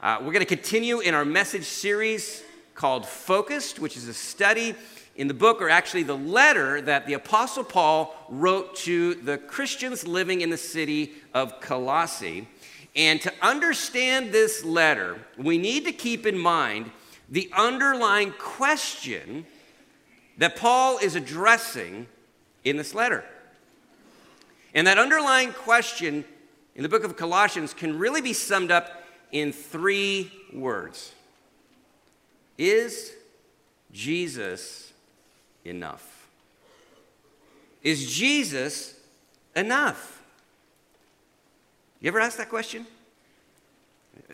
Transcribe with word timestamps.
Uh, 0.00 0.16
we're 0.20 0.32
going 0.32 0.38
to 0.38 0.44
continue 0.44 1.00
in 1.00 1.12
our 1.12 1.24
message 1.24 1.64
series 1.64 2.44
called 2.76 3.04
Focused, 3.04 3.80
which 3.80 3.96
is 3.96 4.06
a 4.06 4.14
study 4.14 4.76
in 5.16 5.26
the 5.26 5.34
book, 5.34 5.60
or 5.60 5.68
actually 5.68 6.04
the 6.04 6.16
letter 6.16 6.80
that 6.80 7.04
the 7.08 7.14
Apostle 7.14 7.64
Paul 7.64 8.14
wrote 8.28 8.76
to 8.76 9.16
the 9.16 9.38
Christians 9.38 10.06
living 10.06 10.42
in 10.42 10.50
the 10.50 10.56
city 10.56 11.14
of 11.34 11.60
Colossae. 11.60 12.46
And 12.94 13.20
to 13.22 13.32
understand 13.42 14.30
this 14.30 14.64
letter, 14.64 15.18
we 15.36 15.58
need 15.58 15.84
to 15.86 15.92
keep 15.92 16.26
in 16.26 16.38
mind 16.38 16.92
the 17.28 17.50
underlying 17.56 18.30
question 18.38 19.46
that 20.36 20.54
Paul 20.54 20.98
is 20.98 21.16
addressing 21.16 22.06
in 22.62 22.76
this 22.76 22.94
letter. 22.94 23.24
And 24.74 24.86
that 24.86 24.96
underlying 24.96 25.52
question 25.52 26.24
in 26.76 26.84
the 26.84 26.88
book 26.88 27.02
of 27.02 27.16
Colossians 27.16 27.74
can 27.74 27.98
really 27.98 28.20
be 28.20 28.32
summed 28.32 28.70
up 28.70 28.97
in 29.32 29.52
three 29.52 30.32
words 30.52 31.14
Is 32.56 33.12
Jesus 33.92 34.92
enough? 35.64 36.28
Is 37.82 38.10
Jesus 38.12 38.94
enough? 39.54 40.22
You 42.00 42.08
ever 42.08 42.20
ask 42.20 42.38
that 42.38 42.48
question? 42.48 42.86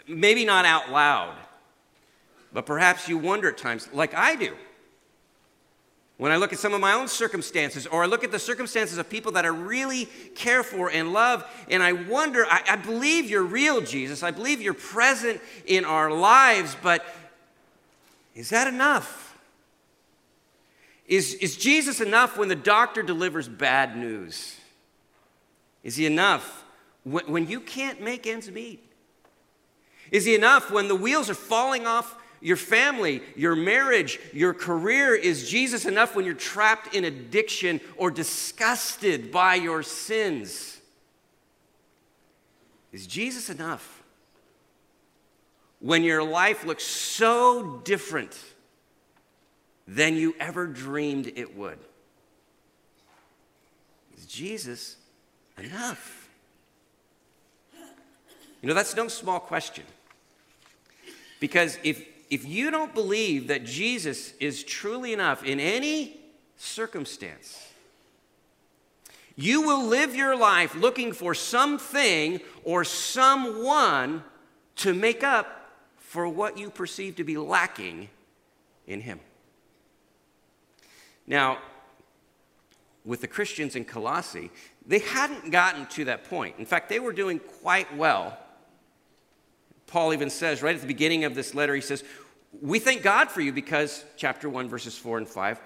Maybe 0.07 0.45
not 0.45 0.65
out 0.65 0.91
loud, 0.91 1.37
but 2.53 2.67
perhaps 2.67 3.09
you 3.09 3.19
wonder 3.19 3.49
at 3.49 3.59
times, 3.59 3.89
like 3.93 4.15
I 4.15 4.37
do. 4.37 4.55
When 6.17 6.31
I 6.31 6.37
look 6.37 6.53
at 6.53 6.61
some 6.61 6.73
of 6.75 6.81
my 6.81 6.93
own 6.93 7.09
circumstances, 7.09 7.87
or 7.89 8.05
I 8.05 8.07
look 8.07 8.23
at 8.23 8.31
the 8.31 8.39
circumstances 8.39 8.99
of 8.99 9.11
people 9.11 9.33
that 9.33 9.45
I 9.45 9.49
really 9.49 10.07
care 10.37 10.63
for 10.63 10.89
and 10.89 11.13
love, 11.13 11.45
and 11.69 11.83
I 11.83 11.93
wonder, 11.93 12.47
I, 12.49 12.63
I, 12.71 12.77
believe 12.77 13.29
you're 13.29 13.43
real, 13.43 13.81
Jesus. 13.81 14.23
I 14.23 14.31
believe 14.31 14.63
you're 14.63 14.75
present 14.75 15.41
in 15.67 15.85
our 15.85 16.13
lives, 16.13 16.77
but 16.81 17.05
is 18.37 18.51
that 18.51 18.69
enough? 18.69 19.37
Is, 21.09 21.35
is 21.35 21.57
Jesus 21.57 22.01
enough 22.01 22.39
when 22.39 22.49
the 22.49 22.55
doctor 22.55 23.03
delivers 23.03 23.49
bad 23.49 23.97
news? 23.97 24.57
Is 25.83 25.97
he 25.97 26.07
enough 26.07 26.65
when, 27.03 27.25
when 27.27 27.49
you 27.49 27.61
can't 27.61 28.01
make 28.01 28.27
ends 28.27 28.49
meet? 28.51 28.81
Is 30.13 30.25
he 30.25 30.35
enough 30.35 30.71
when 30.71 30.87
the 30.87 30.95
wheels 30.95 31.29
are 31.29 31.35
falling 31.35 31.87
off 31.87 32.17
your 32.45 32.59
family, 32.59 33.23
your 33.35 33.57
marriage, 33.57 34.21
your 34.35 34.53
career? 34.53 35.15
Is 35.15 35.49
Jesus 35.49 35.87
enough 35.87 36.15
when 36.15 36.27
you're 36.27 36.35
trapped 36.35 36.95
in 36.95 37.07
addiction 37.07 37.81
or 37.97 38.11
disgusted 38.11 39.33
by 39.33 39.55
your 39.55 39.83
sins? 39.83 40.79
Is 42.93 43.07
Jesus 43.07 43.49
enough 43.49 44.03
when 45.81 46.05
your 46.05 46.23
life 46.23 46.67
looks 46.67 46.85
so 46.85 47.81
different 47.83 48.39
than 49.89 50.15
you 50.15 50.37
ever 50.39 50.67
dreamed 50.67 51.33
it 51.35 51.57
would? 51.57 51.79
Is 54.19 54.27
Jesus 54.27 54.97
enough? 55.57 56.29
You 58.61 58.69
know, 58.69 58.75
that's 58.75 58.95
no 58.95 59.09
small 59.09 59.41
question. 59.41 59.85
Because 61.41 61.79
if 61.83 62.14
if 62.31 62.47
you 62.47 62.71
don't 62.71 62.95
believe 62.95 63.49
that 63.49 63.65
Jesus 63.65 64.35
is 64.41 64.65
truly 64.65 65.13
enough 65.13 65.45
in 65.45 65.61
any 65.61 66.21
circumstance, 66.57 67.69
you 69.37 69.63
will 69.63 69.85
live 69.85 70.15
your 70.15 70.37
life 70.37 70.75
looking 70.75 71.13
for 71.13 71.35
something 71.35 72.41
or 72.63 72.85
someone 72.85 74.23
to 74.77 74.95
make 74.95 75.25
up 75.25 75.71
for 75.99 76.29
what 76.29 76.57
you 76.57 76.71
perceive 76.71 77.17
to 77.17 77.25
be 77.25 77.37
lacking 77.37 78.09
in 78.87 79.01
Him. 79.01 79.19
Now, 81.27 81.59
with 83.05 83.21
the 83.21 83.29
Christians 83.29 83.77
in 83.77 83.85
Colossae, 83.85 84.51
they 84.87 85.01
hadn't 85.01 85.51
gotten 85.51 85.87
to 85.87 86.05
that 86.07 86.25
point. 86.25 86.57
In 86.59 86.67
fact, 86.67 86.89
they 86.89 87.01
were 87.01 87.13
doing 87.13 87.39
quite 87.39 87.95
well 87.97 88.39
Paul 89.95 90.13
even 90.13 90.29
says 90.29 90.61
right 90.61 90.75
at 90.75 90.81
the 90.81 90.89
beginning 90.89 91.23
of 91.23 91.37
this 91.37 91.55
letter, 91.55 91.73
he 91.73 91.81
says, 91.81 92.03
We 92.61 92.81
thank 92.81 93.03
God 93.03 93.31
for 93.31 93.41
you 93.41 93.53
because, 93.53 94.05
chapter 94.17 94.49
1, 94.49 94.69
verses 94.69 94.99
4 94.99 95.19
and 95.19 95.29
5, 95.29 95.61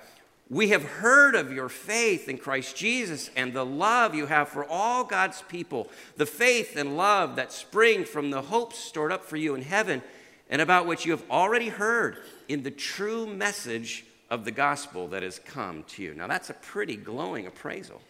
we 0.51 0.69
have 0.69 0.85
heard 0.85 1.35
of 1.35 1.51
your 1.51 1.71
faith 1.71 2.29
in 2.29 2.37
Christ 2.37 2.77
Jesus 2.77 3.31
and 3.37 3.55
the 3.55 3.65
love 3.65 4.15
you 4.15 4.27
have 4.27 4.51
for 4.51 4.67
all 4.67 5.03
God's 5.03 5.41
people, 5.49 5.89
the 6.19 6.27
faith 6.27 6.77
and 6.77 6.99
love 6.99 7.37
that 7.37 7.55
spring 7.55 8.05
from 8.05 8.29
the 8.31 8.43
hopes 8.43 8.79
stored 8.79 9.13
up 9.13 9.25
for 9.25 9.39
you 9.39 9.55
in 9.55 9.63
heaven, 9.63 10.03
and 10.51 10.61
about 10.61 10.87
which 10.87 11.07
you 11.07 11.13
have 11.13 11.25
already 11.31 11.71
heard 11.71 12.19
in 12.49 12.65
the 12.65 12.71
true 12.71 13.27
message 13.27 14.05
of 14.29 14.45
the 14.45 14.51
gospel 14.51 15.09
that 15.09 15.23
has 15.23 15.39
come 15.39 15.85
to 15.85 16.03
you. 16.03 16.13
Now, 16.13 16.27
that's 16.27 16.51
a 16.51 16.55
pretty 16.55 16.97
glowing 16.97 17.47
appraisal. 17.47 18.03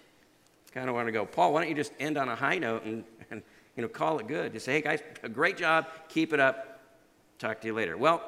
Kind 0.75 0.89
of 0.89 0.97
want 0.97 1.07
to 1.07 1.13
go, 1.13 1.27
Paul, 1.27 1.53
why 1.53 1.61
don't 1.61 1.71
you 1.71 1.77
just 1.77 1.93
end 2.01 2.19
on 2.19 2.29
a 2.29 2.35
high 2.35 2.59
note 2.59 2.85
and, 2.85 3.05
and 3.31 3.41
you 3.79 3.83
know, 3.83 3.89
call 3.89 4.19
it 4.19 4.27
good. 4.27 4.53
Just 4.55 4.67
say, 4.67 4.73
hey 4.73 4.81
guys, 4.81 5.01
a 5.23 5.29
great 5.29 5.57
job, 5.57 5.87
keep 6.09 6.33
it 6.33 6.41
up, 6.41 6.81
talk 7.39 7.61
to 7.61 7.69
you 7.69 7.75
later. 7.75 7.97
Well, 7.97 8.25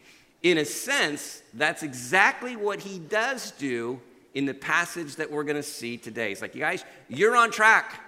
in 0.44 0.58
a 0.58 0.64
sense, 0.64 1.42
that's 1.54 1.82
exactly 1.82 2.54
what 2.54 2.78
he 2.78 3.00
does 3.00 3.50
do 3.50 4.00
in 4.32 4.46
the 4.46 4.54
passage 4.54 5.16
that 5.16 5.28
we're 5.28 5.42
going 5.42 5.56
to 5.56 5.62
see 5.62 5.96
today. 5.96 6.30
It's 6.30 6.40
like, 6.40 6.54
you 6.54 6.60
guys, 6.60 6.84
you're 7.08 7.34
on 7.34 7.50
track. 7.50 8.00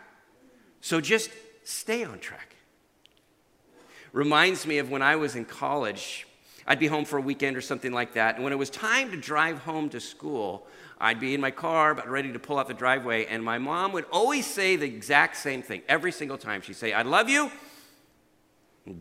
So 0.83 1.00
just 1.00 1.31
stay 1.65 2.04
on 2.04 2.21
track. 2.21 2.54
Reminds 4.12 4.65
me 4.65 4.78
of 4.78 4.88
when 4.88 5.03
I 5.03 5.16
was 5.16 5.34
in 5.34 5.47
college. 5.47 6.28
I'd 6.65 6.78
be 6.78 6.87
home 6.87 7.04
for 7.04 7.19
a 7.19 7.22
weekend 7.22 7.56
or 7.56 7.60
something 7.60 7.91
like 7.91 8.15
that. 8.15 8.37
And 8.37 8.44
when 8.44 8.53
it 8.53 8.56
was 8.56 8.71
time 8.71 9.10
to 9.10 9.16
drive 9.16 9.59
home 9.59 9.88
to 9.88 9.99
school, 9.99 10.69
I'd 11.00 11.21
be 11.21 11.34
in 11.34 11.41
my 11.41 11.50
car, 11.50 11.91
about 11.91 12.09
ready 12.09 12.32
to 12.32 12.38
pull 12.38 12.59
out 12.59 12.69
the 12.69 12.75
driveway, 12.75 13.27
and 13.27 13.43
my 13.43 13.59
mom 13.59 13.93
would 13.93 14.05
always 14.12 14.47
say 14.47 14.77
the 14.77 14.87
exact 14.87 15.37
same 15.37 15.62
thing 15.62 15.82
every 15.88 16.12
single 16.12 16.38
time. 16.38 16.62
She'd 16.62 16.77
say, 16.77 16.93
I 16.93 17.03
love 17.03 17.28
you, 17.28 17.50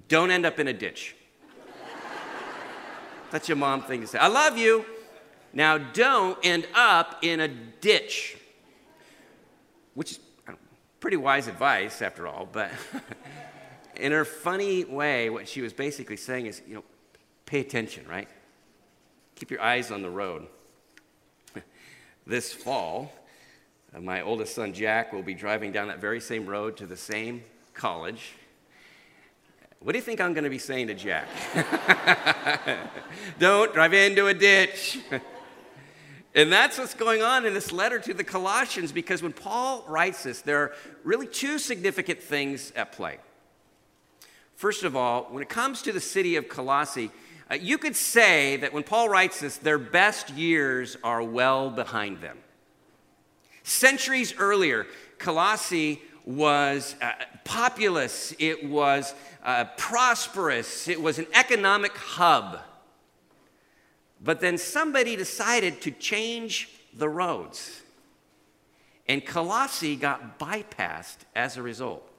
don't 0.08 0.32
end 0.32 0.46
up 0.46 0.60
in 0.60 0.68
a 0.68 0.74
ditch. 0.74 1.16
That's 3.32 3.48
your 3.48 3.58
mom 3.58 3.84
thing 3.84 4.02
to 4.02 4.08
say. 4.08 4.18
I 4.18 4.28
love 4.28 4.58
you, 4.58 4.86
now 5.54 5.78
don't 5.78 6.38
end 6.44 6.68
up 6.74 7.20
in 7.22 7.40
a 7.40 7.48
ditch. 7.48 8.38
Which 9.94 10.12
is 10.14 10.20
pretty 11.00 11.18
wise 11.18 11.48
advice, 11.48 12.02
after 12.02 12.28
all, 12.28 12.48
but 12.52 12.72
in 13.96 14.12
her 14.12 14.26
funny 14.26 14.84
way, 14.84 15.30
what 15.30 15.48
she 15.48 15.62
was 15.62 15.74
basically 15.74 16.18
saying 16.18 16.48
is, 16.48 16.62
you 16.68 16.74
know, 16.74 16.84
pay 17.46 17.60
attention, 17.60 18.08
right? 18.08 18.28
Keep 19.36 19.52
your 19.52 19.62
eyes 19.62 19.92
on 19.92 20.02
the 20.02 20.10
road 20.10 20.48
this 22.26 22.54
fall, 22.54 23.12
uh, 23.94 24.00
my 24.00 24.22
oldest 24.22 24.56
son 24.56 24.74
Jack 24.74 25.14
will 25.14 25.24
be 25.24 25.34
driving 25.34 25.72
down 25.72 25.88
that 25.90 26.00
very 26.00 26.22
same 26.22 26.46
road 26.46 26.78
to 26.78 26.86
the 26.86 26.98
same 26.98 27.44
college. 27.74 28.34
What 29.80 29.92
do 29.92 29.98
you 29.98 30.04
think 30.04 30.22
I'm 30.22 30.34
going 30.34 30.46
to 30.46 30.50
be 30.50 30.60
saying 30.60 30.88
to 30.88 30.94
Jack? 30.94 31.28
Don't 33.40 33.74
drive 33.74 33.94
into 33.94 34.28
a 34.28 34.34
ditch. 34.34 35.00
and 36.36 36.52
that's 36.52 36.78
what's 36.78 36.94
going 36.94 37.22
on 37.22 37.46
in 37.46 37.54
this 37.54 37.74
letter 37.74 38.00
to 38.00 38.14
the 38.14 38.24
Colossians 38.24 38.94
because 38.94 39.22
when 39.22 39.34
Paul 39.34 39.84
writes 39.88 40.24
this, 40.24 40.42
there 40.42 40.60
are 40.60 40.74
really 41.04 41.28
two 41.28 41.60
significant 41.60 42.22
things 42.22 42.72
at 42.78 42.94
play. 42.94 43.18
First 44.56 44.84
of 44.84 44.96
all, 44.96 45.24
when 45.24 45.44
it 45.44 45.50
comes 45.50 45.82
to 45.82 45.92
the 45.92 46.00
city 46.00 46.38
of 46.38 46.48
Colossae, 46.48 47.12
uh, 47.52 47.56
you 47.56 47.78
could 47.78 47.96
say 47.96 48.58
that 48.58 48.74
when 48.74 48.84
Paul 48.84 49.10
writes 49.10 49.40
this, 49.40 49.58
their 49.58 49.78
best 49.78 50.30
years 50.32 50.98
are 51.04 51.22
well 51.22 51.70
behind 51.70 52.22
them. 52.22 52.38
Centuries 53.64 54.34
earlier, 54.38 54.86
Colossae 55.18 56.02
was 56.26 56.96
uh, 57.02 57.12
populous, 57.44 58.34
it 58.40 58.66
was 58.66 59.14
uh, 59.44 59.66
prosperous, 59.78 60.88
it 60.88 61.02
was 61.02 61.20
an 61.20 61.28
economic 61.34 61.96
hub. 61.96 62.60
But 64.22 64.40
then 64.40 64.58
somebody 64.58 65.16
decided 65.16 65.82
to 65.82 65.92
change 65.92 66.70
the 66.94 67.10
roads. 67.10 67.82
And 69.08 69.26
Colossae 69.26 69.98
got 69.98 70.40
bypassed 70.40 71.18
as 71.36 71.58
a 71.58 71.62
result. 71.62 72.10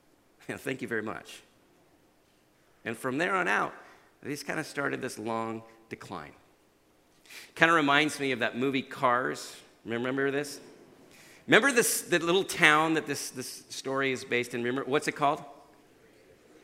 Thank 0.48 0.80
you 0.80 0.86
very 0.86 1.02
much. 1.02 1.42
And 2.84 2.96
from 2.96 3.18
there 3.18 3.34
on 3.34 3.48
out, 3.48 3.74
they 4.22 4.30
just 4.30 4.46
kind 4.46 4.60
of 4.60 4.66
started 4.66 5.00
this 5.00 5.18
long 5.18 5.62
decline. 5.88 6.32
Kind 7.54 7.70
of 7.70 7.76
reminds 7.76 8.20
me 8.20 8.32
of 8.32 8.40
that 8.40 8.56
movie 8.56 8.82
Cars. 8.82 9.54
Remember 9.84 10.30
this? 10.30 10.60
Remember 11.46 11.72
this 11.72 12.02
the 12.02 12.18
little 12.18 12.44
town 12.44 12.94
that 12.94 13.06
this, 13.06 13.30
this 13.30 13.64
story 13.70 14.12
is 14.12 14.24
based 14.24 14.54
in? 14.54 14.62
Remember 14.62 14.88
what's 14.88 15.08
it 15.08 15.16
called? 15.16 15.42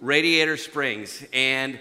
Radiator 0.00 0.56
Springs. 0.56 1.24
And 1.32 1.78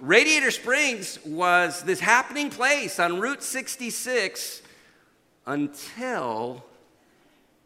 Radiator 0.00 0.50
Springs 0.50 1.18
was 1.24 1.82
this 1.82 2.00
happening 2.00 2.50
place 2.50 3.00
on 3.00 3.18
Route 3.18 3.42
66 3.42 4.62
until, 5.46 6.64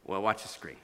well, 0.04 0.22
watch 0.22 0.42
the 0.42 0.48
screen. 0.48 0.76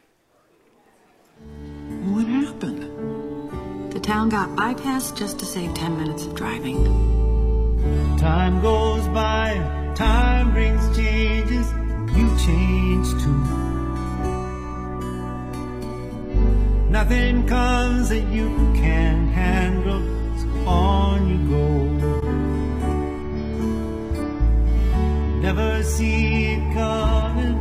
Town 4.06 4.28
got 4.28 4.48
bypassed 4.50 5.16
just 5.16 5.40
to 5.40 5.44
save 5.44 5.74
10 5.74 5.98
minutes 5.98 6.24
of 6.26 6.34
driving. 6.36 6.78
Time 8.18 8.62
goes 8.62 9.04
by, 9.08 9.54
time 9.96 10.52
brings 10.52 10.96
changes, 10.96 11.66
you 12.16 12.28
change 12.38 13.08
too. 13.22 13.42
Nothing 16.88 17.48
comes 17.48 18.10
that 18.10 18.24
you 18.30 18.48
can't 18.76 19.28
handle, 19.32 20.00
so 20.38 20.68
on 20.68 21.28
you 21.28 21.38
go. 21.50 21.66
Never 25.40 25.82
see 25.82 26.44
it 26.54 26.74
coming 26.74 27.58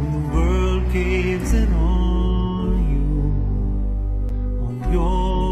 when 0.00 0.10
the 0.12 0.34
world 0.34 0.92
caves 0.92 1.54
in 1.54 1.72
on 1.72 2.03
on 4.96 5.43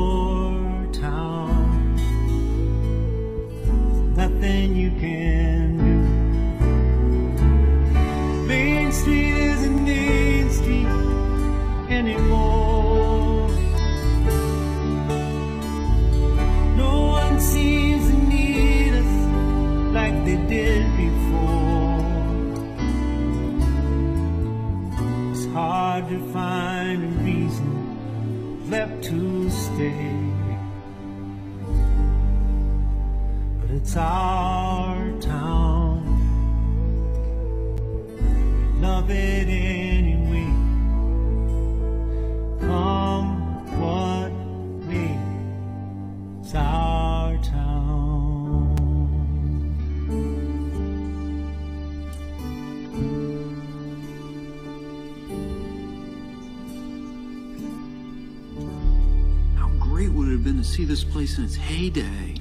see 60.83 60.89
this 60.89 61.05
place 61.05 61.39
in 61.39 61.45
its 61.45 61.55
heyday? 61.55 62.35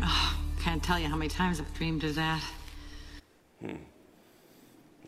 Can't 0.59 0.81
tell 0.81 0.99
you 0.99 1.07
how 1.07 1.15
many 1.15 1.29
times 1.29 1.59
I've 1.59 1.71
dreamed 1.75 2.03
of 2.03 2.15
that. 2.15 2.41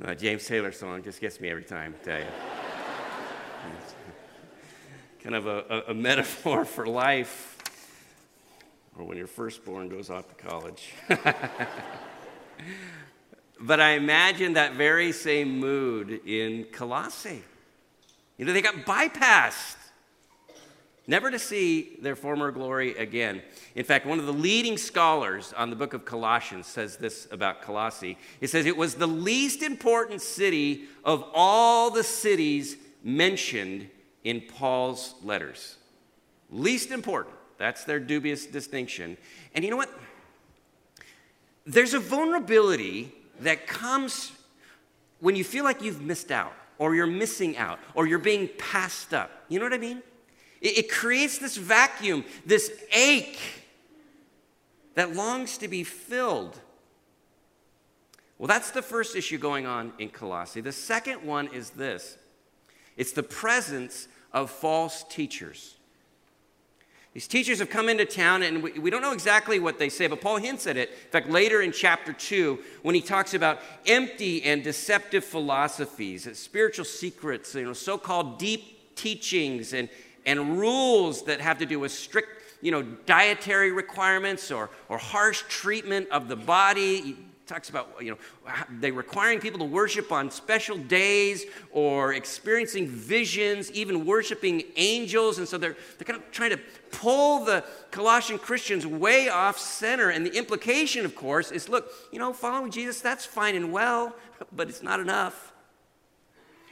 Uh, 0.03 0.13
James 0.13 0.45
Taylor 0.45 0.71
song 0.71 1.01
just 1.01 1.19
gets 1.19 1.41
me 1.41 1.49
every 1.49 1.63
time, 1.63 1.95
I 1.99 2.03
tell 2.03 2.19
you. 2.19 2.25
kind 5.23 5.35
of 5.35 5.47
a, 5.47 5.65
a, 5.69 5.91
a 5.91 5.93
metaphor 5.95 6.63
for 6.75 6.85
life, 6.85 7.57
or 8.99 9.05
when 9.05 9.17
your 9.17 9.25
firstborn 9.25 9.89
goes 9.89 10.11
off 10.11 10.29
to 10.29 10.35
college. 10.35 10.93
but 13.59 13.79
I 13.79 13.93
imagine 13.93 14.53
that 14.53 14.73
very 14.73 15.11
same 15.11 15.59
mood 15.59 16.21
in 16.27 16.65
Colossae. 16.65 17.41
You 18.37 18.45
know, 18.45 18.53
they 18.53 18.61
got 18.61 18.75
bypassed, 18.85 19.77
never 21.07 21.29
to 21.29 21.39
see 21.39 21.97
their 22.01 22.15
former 22.15 22.51
glory 22.51 22.95
again. 22.95 23.41
In 23.75 23.83
fact, 23.83 24.05
one 24.05 24.19
of 24.19 24.25
the 24.25 24.33
leading 24.33 24.77
scholars 24.77 25.53
on 25.55 25.69
the 25.69 25.75
book 25.75 25.93
of 25.93 26.05
Colossians 26.05 26.67
says 26.67 26.97
this 26.97 27.27
about 27.31 27.61
Colossae. 27.61 28.17
He 28.39 28.47
says 28.47 28.65
it 28.65 28.77
was 28.77 28.95
the 28.95 29.07
least 29.07 29.61
important 29.61 30.21
city 30.21 30.85
of 31.03 31.25
all 31.33 31.91
the 31.91 32.03
cities 32.03 32.77
mentioned 33.03 33.89
in 34.23 34.41
Paul's 34.41 35.15
letters. 35.23 35.77
Least 36.49 36.91
important. 36.91 37.35
That's 37.57 37.83
their 37.83 37.99
dubious 37.99 38.45
distinction. 38.45 39.17
And 39.53 39.63
you 39.63 39.71
know 39.71 39.77
what? 39.77 39.89
There's 41.65 41.93
a 41.93 41.99
vulnerability 41.99 43.13
that 43.39 43.67
comes 43.67 44.31
when 45.19 45.35
you 45.35 45.43
feel 45.43 45.63
like 45.63 45.81
you've 45.81 46.01
missed 46.01 46.31
out, 46.31 46.53
or 46.77 46.95
you're 46.95 47.07
missing 47.07 47.55
out, 47.55 47.79
or 47.95 48.05
you're 48.05 48.19
being 48.19 48.49
passed 48.57 49.13
up. 49.13 49.31
You 49.47 49.59
know 49.59 49.65
what 49.65 49.73
I 49.73 49.77
mean? 49.77 50.03
It, 50.63 50.79
it 50.79 50.91
creates 50.91 51.37
this 51.37 51.57
vacuum, 51.57 52.25
this 52.45 52.71
ache 52.91 53.39
that 54.95 55.15
longs 55.15 55.59
to 55.59 55.67
be 55.67 55.83
filled. 55.83 56.59
Well, 58.39 58.47
that's 58.47 58.71
the 58.71 58.81
first 58.81 59.15
issue 59.15 59.37
going 59.37 59.67
on 59.67 59.93
in 59.99 60.09
Colossae. 60.09 60.61
The 60.61 60.71
second 60.71 61.23
one 61.23 61.47
is 61.47 61.71
this 61.71 62.17
it's 62.97 63.11
the 63.11 63.23
presence 63.23 64.07
of 64.31 64.49
false 64.49 65.03
teachers. 65.03 65.75
These 67.13 67.27
teachers 67.27 67.59
have 67.59 67.69
come 67.69 67.89
into 67.89 68.05
town, 68.05 68.41
and 68.41 68.63
we, 68.63 68.71
we, 68.71 68.89
don't 68.89 69.03
know 69.03 69.11
exactly 69.11 69.59
what 69.59 69.77
they 69.77 69.89
say, 69.89 70.07
but 70.07 70.19
Paul 70.19 70.37
hints 70.37 70.65
at 70.65 70.77
it. 70.77 70.89
In 70.89 71.11
fact, 71.11 71.29
later 71.29 71.61
in 71.61 71.71
chapter 71.71 72.11
2, 72.11 72.57
when 72.81 72.95
he 72.95 73.01
talks 73.01 73.35
about 73.35 73.59
empty 73.85 74.43
and 74.43 74.63
deceptive 74.63 75.23
philosophies, 75.23 76.27
spiritual 76.35 76.85
secrets, 76.85 77.53
you 77.53 77.65
know, 77.65 77.73
so 77.73 77.99
called 77.99 78.39
deep 78.39 78.95
teachings, 78.95 79.73
and, 79.73 79.89
and 80.25 80.57
rules 80.59 81.23
that 81.23 81.41
have 81.41 81.59
to 81.59 81.65
do 81.65 81.79
with 81.79 81.91
strict 81.91 82.29
you 82.63 82.71
know, 82.71 82.81
dietary 82.81 83.73
requirements 83.73 84.49
or, 84.49 84.69
or 84.87 84.97
harsh 84.97 85.43
treatment 85.49 86.07
of 86.09 86.29
the 86.29 86.35
body. 86.35 87.01
He 87.01 87.17
talks 87.45 87.69
about, 87.69 87.97
you 87.99 88.11
know, 88.11 88.17
they 88.79 88.89
requiring 88.89 89.41
people 89.41 89.59
to 89.59 89.65
worship 89.65 90.13
on 90.13 90.31
special 90.31 90.77
days 90.77 91.45
or 91.71 92.13
experiencing 92.13 92.87
visions, 92.87 93.69
even 93.71 94.05
worshiping 94.05 94.63
angels. 94.77 95.39
And 95.39 95.47
so 95.47 95.57
they're, 95.57 95.75
they're 95.97 96.05
kind 96.05 96.21
of 96.21 96.31
trying 96.31 96.51
to 96.51 96.59
pull 96.91 97.43
the 97.43 97.65
Colossian 97.91 98.39
Christians 98.39 98.87
way 98.87 99.27
off 99.27 99.59
center. 99.59 100.09
And 100.09 100.25
the 100.25 100.35
implication, 100.35 101.03
of 101.03 101.15
course, 101.15 101.51
is 101.51 101.67
look, 101.67 101.91
you 102.13 102.19
know, 102.19 102.31
following 102.31 102.71
Jesus, 102.71 103.01
that's 103.01 103.25
fine 103.25 103.55
and 103.55 103.73
well, 103.73 104.15
but 104.53 104.69
it's 104.69 104.81
not 104.81 105.01
enough. 105.01 105.52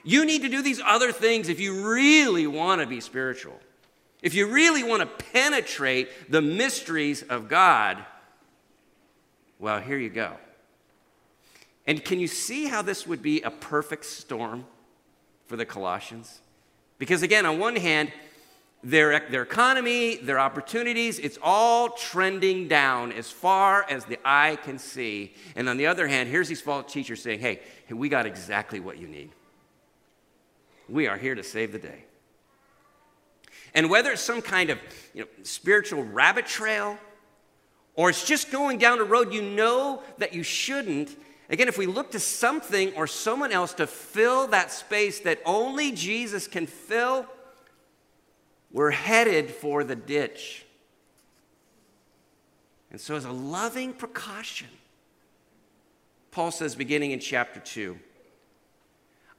You 0.04 0.26
need 0.26 0.42
to 0.42 0.50
do 0.50 0.62
these 0.62 0.82
other 0.84 1.12
things 1.12 1.50
if 1.50 1.60
you 1.60 1.88
really 1.88 2.48
want 2.48 2.82
to 2.82 2.88
be 2.88 3.00
spiritual. 3.00 3.60
If 4.22 4.34
you 4.34 4.48
really 4.48 4.84
want 4.84 5.02
to 5.02 5.26
penetrate 5.26 6.10
the 6.30 6.42
mysteries 6.42 7.24
of 7.24 7.50
God, 7.50 7.98
well, 9.60 9.80
here 9.80 9.98
you 9.98 10.10
go. 10.10 10.38
And 11.88 12.04
can 12.04 12.20
you 12.20 12.28
see 12.28 12.68
how 12.68 12.82
this 12.82 13.08
would 13.08 13.22
be 13.22 13.42
a 13.42 13.52
perfect 13.52 14.06
storm 14.06 14.66
for 15.48 15.56
the 15.56 15.66
Colossians? 15.66 16.42
Because, 17.00 17.24
again, 17.24 17.46
on 17.46 17.60
one 17.60 17.76
hand, 17.76 18.12
their, 18.84 19.28
their 19.30 19.44
economy, 19.44 20.18
their 20.18 20.40
opportunities, 20.40 21.20
it's 21.20 21.38
all 21.42 21.90
trending 21.90 22.68
down 22.68 23.12
as 23.12 23.30
far 23.30 23.86
as 23.90 24.06
the 24.06 24.20
eye 24.26 24.58
can 24.64 24.80
see. 24.80 25.34
And 25.56 25.70
on 25.70 25.78
the 25.78 25.88
other 25.88 26.08
hand, 26.08 26.30
here's 26.30 26.48
these 26.48 26.62
false 26.62 26.92
teachers 26.92 27.22
saying, 27.22 27.40
hey, 27.40 27.60
hey 27.88 27.94
we 27.94 28.10
got 28.10 28.26
exactly 28.26 28.80
what 28.80 28.98
you 28.98 29.08
need. 29.08 29.32
We 30.92 31.08
are 31.08 31.18
here 31.18 31.36
to 31.36 31.44
save 31.44 31.72
the 31.72 31.80
day. 31.80 32.06
And 33.74 33.90
whether 33.90 34.12
it's 34.12 34.22
some 34.22 34.42
kind 34.42 34.70
of 34.70 34.80
you 35.14 35.22
know, 35.22 35.28
spiritual 35.44 36.04
rabbit 36.04 36.46
trail 36.46 36.98
or 37.96 38.10
it's 38.10 38.26
just 38.26 38.52
going 38.52 38.78
down 38.78 39.00
a 39.00 39.04
road 39.04 39.34
you 39.34 39.42
know 39.42 40.04
that 40.18 40.34
you 40.34 40.44
shouldn't, 40.44 41.16
again, 41.50 41.68
if 41.68 41.78
we 41.78 41.86
look 41.86 42.12
to 42.12 42.20
something 42.20 42.94
or 42.96 43.08
someone 43.08 43.52
else 43.52 43.74
to 43.76 43.88
fill 43.88 44.48
that 44.48 44.72
space 44.72 45.20
that 45.22 45.40
only 45.46 45.92
Jesus 45.92 46.48
can 46.48 46.68
fill, 46.68 47.26
we're 48.72 48.92
headed 48.92 49.50
for 49.50 49.84
the 49.84 49.96
ditch. 49.96 50.66
And 52.92 53.00
so, 53.00 53.16
as 53.16 53.24
a 53.24 53.32
loving 53.32 53.94
precaution, 53.94 54.68
Paul 56.32 56.52
says, 56.52 56.76
beginning 56.76 57.12
in 57.12 57.20
chapter 57.20 57.60
2, 57.60 57.98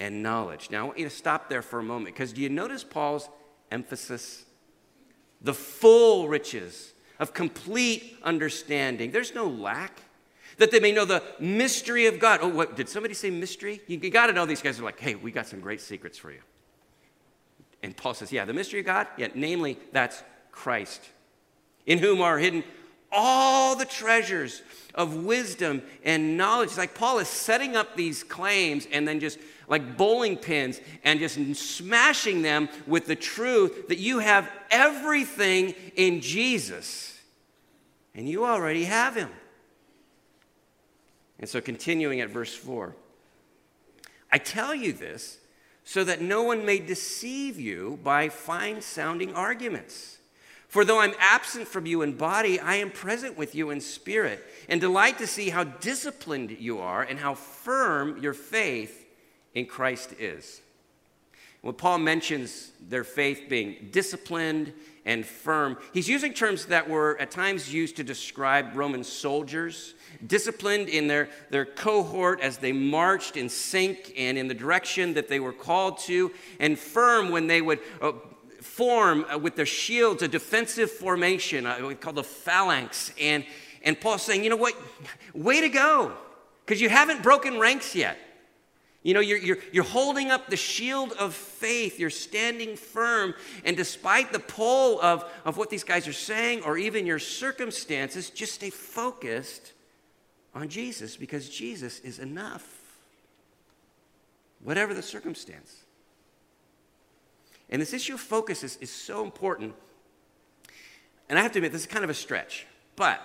and 0.00 0.22
knowledge. 0.22 0.70
Now, 0.70 0.80
I 0.80 0.86
want 0.86 0.98
you 0.98 1.04
to 1.04 1.14
stop 1.14 1.50
there 1.50 1.60
for 1.60 1.78
a 1.78 1.82
moment 1.82 2.16
because 2.16 2.32
do 2.32 2.40
you 2.40 2.48
notice 2.48 2.82
Paul's 2.82 3.28
emphasis? 3.70 4.46
The 5.42 5.54
full 5.54 6.26
riches 6.26 6.94
of 7.18 7.34
complete 7.34 8.16
understanding. 8.22 9.10
There's 9.10 9.34
no 9.34 9.46
lack. 9.46 10.00
That 10.56 10.70
they 10.70 10.80
may 10.80 10.92
know 10.92 11.04
the 11.04 11.22
mystery 11.38 12.06
of 12.06 12.18
God. 12.18 12.40
Oh, 12.42 12.48
what? 12.48 12.76
Did 12.76 12.88
somebody 12.88 13.14
say 13.14 13.30
mystery? 13.30 13.80
You, 13.86 13.98
you 13.98 14.10
got 14.10 14.26
to 14.26 14.32
know 14.32 14.46
these 14.46 14.62
guys 14.62 14.80
are 14.80 14.84
like, 14.84 14.98
hey, 14.98 15.14
we 15.14 15.30
got 15.30 15.46
some 15.46 15.60
great 15.60 15.80
secrets 15.80 16.18
for 16.18 16.32
you. 16.32 16.40
And 17.82 17.96
Paul 17.96 18.14
says, 18.14 18.32
yeah, 18.32 18.44
the 18.44 18.52
mystery 18.52 18.80
of 18.80 18.86
God, 18.86 19.06
yeah, 19.16 19.28
namely, 19.34 19.78
that's 19.92 20.22
Christ, 20.50 21.00
in 21.86 21.98
whom 21.98 22.20
are 22.20 22.38
hidden 22.38 22.64
all 23.12 23.76
the 23.76 23.84
treasures 23.84 24.62
of 24.94 25.24
wisdom 25.24 25.82
and 26.04 26.36
knowledge. 26.36 26.70
It's 26.70 26.78
like 26.78 26.94
Paul 26.94 27.18
is 27.18 27.28
setting 27.28 27.76
up 27.76 27.96
these 27.96 28.22
claims 28.22 28.86
and 28.90 29.06
then 29.06 29.20
just 29.20 29.38
like 29.68 29.96
bowling 29.96 30.36
pins 30.36 30.80
and 31.04 31.20
just 31.20 31.36
smashing 31.54 32.42
them 32.42 32.68
with 32.86 33.06
the 33.06 33.16
truth 33.16 33.88
that 33.88 33.98
you 33.98 34.18
have 34.18 34.50
everything 34.70 35.74
in 35.96 36.20
Jesus 36.20 37.18
and 38.14 38.28
you 38.28 38.44
already 38.44 38.84
have 38.84 39.14
him. 39.14 39.30
And 41.38 41.48
so, 41.48 41.60
continuing 41.60 42.20
at 42.20 42.28
verse 42.28 42.54
4, 42.54 42.94
I 44.30 44.38
tell 44.38 44.74
you 44.74 44.92
this 44.92 45.38
so 45.84 46.04
that 46.04 46.20
no 46.20 46.42
one 46.42 46.66
may 46.66 46.78
deceive 46.78 47.58
you 47.58 47.98
by 48.04 48.28
fine 48.28 48.82
sounding 48.82 49.34
arguments. 49.34 50.18
For 50.70 50.84
though 50.84 51.00
I'm 51.00 51.14
absent 51.18 51.66
from 51.66 51.84
you 51.84 52.02
in 52.02 52.12
body, 52.12 52.60
I 52.60 52.76
am 52.76 52.92
present 52.92 53.36
with 53.36 53.56
you 53.56 53.70
in 53.70 53.80
spirit, 53.80 54.40
and 54.68 54.80
delight 54.80 55.18
to 55.18 55.26
see 55.26 55.50
how 55.50 55.64
disciplined 55.64 56.52
you 56.60 56.78
are 56.78 57.02
and 57.02 57.18
how 57.18 57.34
firm 57.34 58.22
your 58.22 58.34
faith 58.34 59.04
in 59.52 59.66
Christ 59.66 60.14
is. 60.20 60.60
When 61.62 61.74
Paul 61.74 61.98
mentions 61.98 62.70
their 62.88 63.02
faith 63.02 63.46
being 63.48 63.88
disciplined 63.90 64.72
and 65.04 65.26
firm, 65.26 65.76
he's 65.92 66.08
using 66.08 66.32
terms 66.32 66.66
that 66.66 66.88
were 66.88 67.20
at 67.20 67.32
times 67.32 67.74
used 67.74 67.96
to 67.96 68.04
describe 68.04 68.76
Roman 68.76 69.02
soldiers, 69.02 69.94
disciplined 70.24 70.88
in 70.88 71.08
their, 71.08 71.30
their 71.50 71.64
cohort 71.64 72.40
as 72.40 72.58
they 72.58 72.70
marched 72.70 73.36
in 73.36 73.48
sync 73.48 74.12
and 74.16 74.38
in 74.38 74.46
the 74.46 74.54
direction 74.54 75.14
that 75.14 75.26
they 75.26 75.40
were 75.40 75.52
called 75.52 75.98
to, 75.98 76.30
and 76.60 76.78
firm 76.78 77.30
when 77.30 77.48
they 77.48 77.60
would 77.60 77.80
uh, 78.00 78.12
form 78.60 79.24
uh, 79.32 79.38
with 79.38 79.56
their 79.56 79.66
shields 79.66 80.22
a 80.22 80.28
defensive 80.28 80.90
formation 80.90 81.66
uh, 81.66 81.94
called 82.00 82.16
the 82.16 82.24
phalanx. 82.24 83.12
And, 83.20 83.44
and 83.82 84.00
Paul's 84.00 84.22
saying, 84.22 84.44
you 84.44 84.50
know 84.50 84.56
what? 84.56 84.74
Way 85.34 85.60
to 85.60 85.68
go, 85.68 86.12
because 86.64 86.80
you 86.80 86.88
haven't 86.88 87.22
broken 87.22 87.58
ranks 87.58 87.94
yet. 87.94 88.18
You 89.02 89.14
know, 89.14 89.20
you're, 89.20 89.38
you're, 89.38 89.58
you're 89.72 89.84
holding 89.84 90.30
up 90.30 90.48
the 90.48 90.56
shield 90.56 91.12
of 91.12 91.34
faith. 91.34 91.98
You're 91.98 92.10
standing 92.10 92.76
firm. 92.76 93.34
And 93.64 93.74
despite 93.74 94.30
the 94.30 94.38
pull 94.38 95.00
of, 95.00 95.24
of 95.46 95.56
what 95.56 95.70
these 95.70 95.84
guys 95.84 96.06
are 96.06 96.12
saying 96.12 96.62
or 96.64 96.76
even 96.76 97.06
your 97.06 97.18
circumstances, 97.18 98.28
just 98.28 98.52
stay 98.52 98.68
focused 98.68 99.72
on 100.54 100.68
Jesus 100.68 101.16
because 101.16 101.48
Jesus 101.48 102.00
is 102.00 102.18
enough, 102.18 102.66
whatever 104.62 104.92
the 104.92 105.02
circumstance. 105.02 105.79
And 107.70 107.80
this 107.80 107.94
issue 107.94 108.14
of 108.14 108.20
focus 108.20 108.64
is, 108.64 108.76
is 108.78 108.90
so 108.90 109.22
important. 109.24 109.74
And 111.28 111.38
I 111.38 111.42
have 111.42 111.52
to 111.52 111.58
admit, 111.60 111.72
this 111.72 111.82
is 111.82 111.86
kind 111.86 112.02
of 112.02 112.10
a 112.10 112.14
stretch. 112.14 112.66
But 112.96 113.22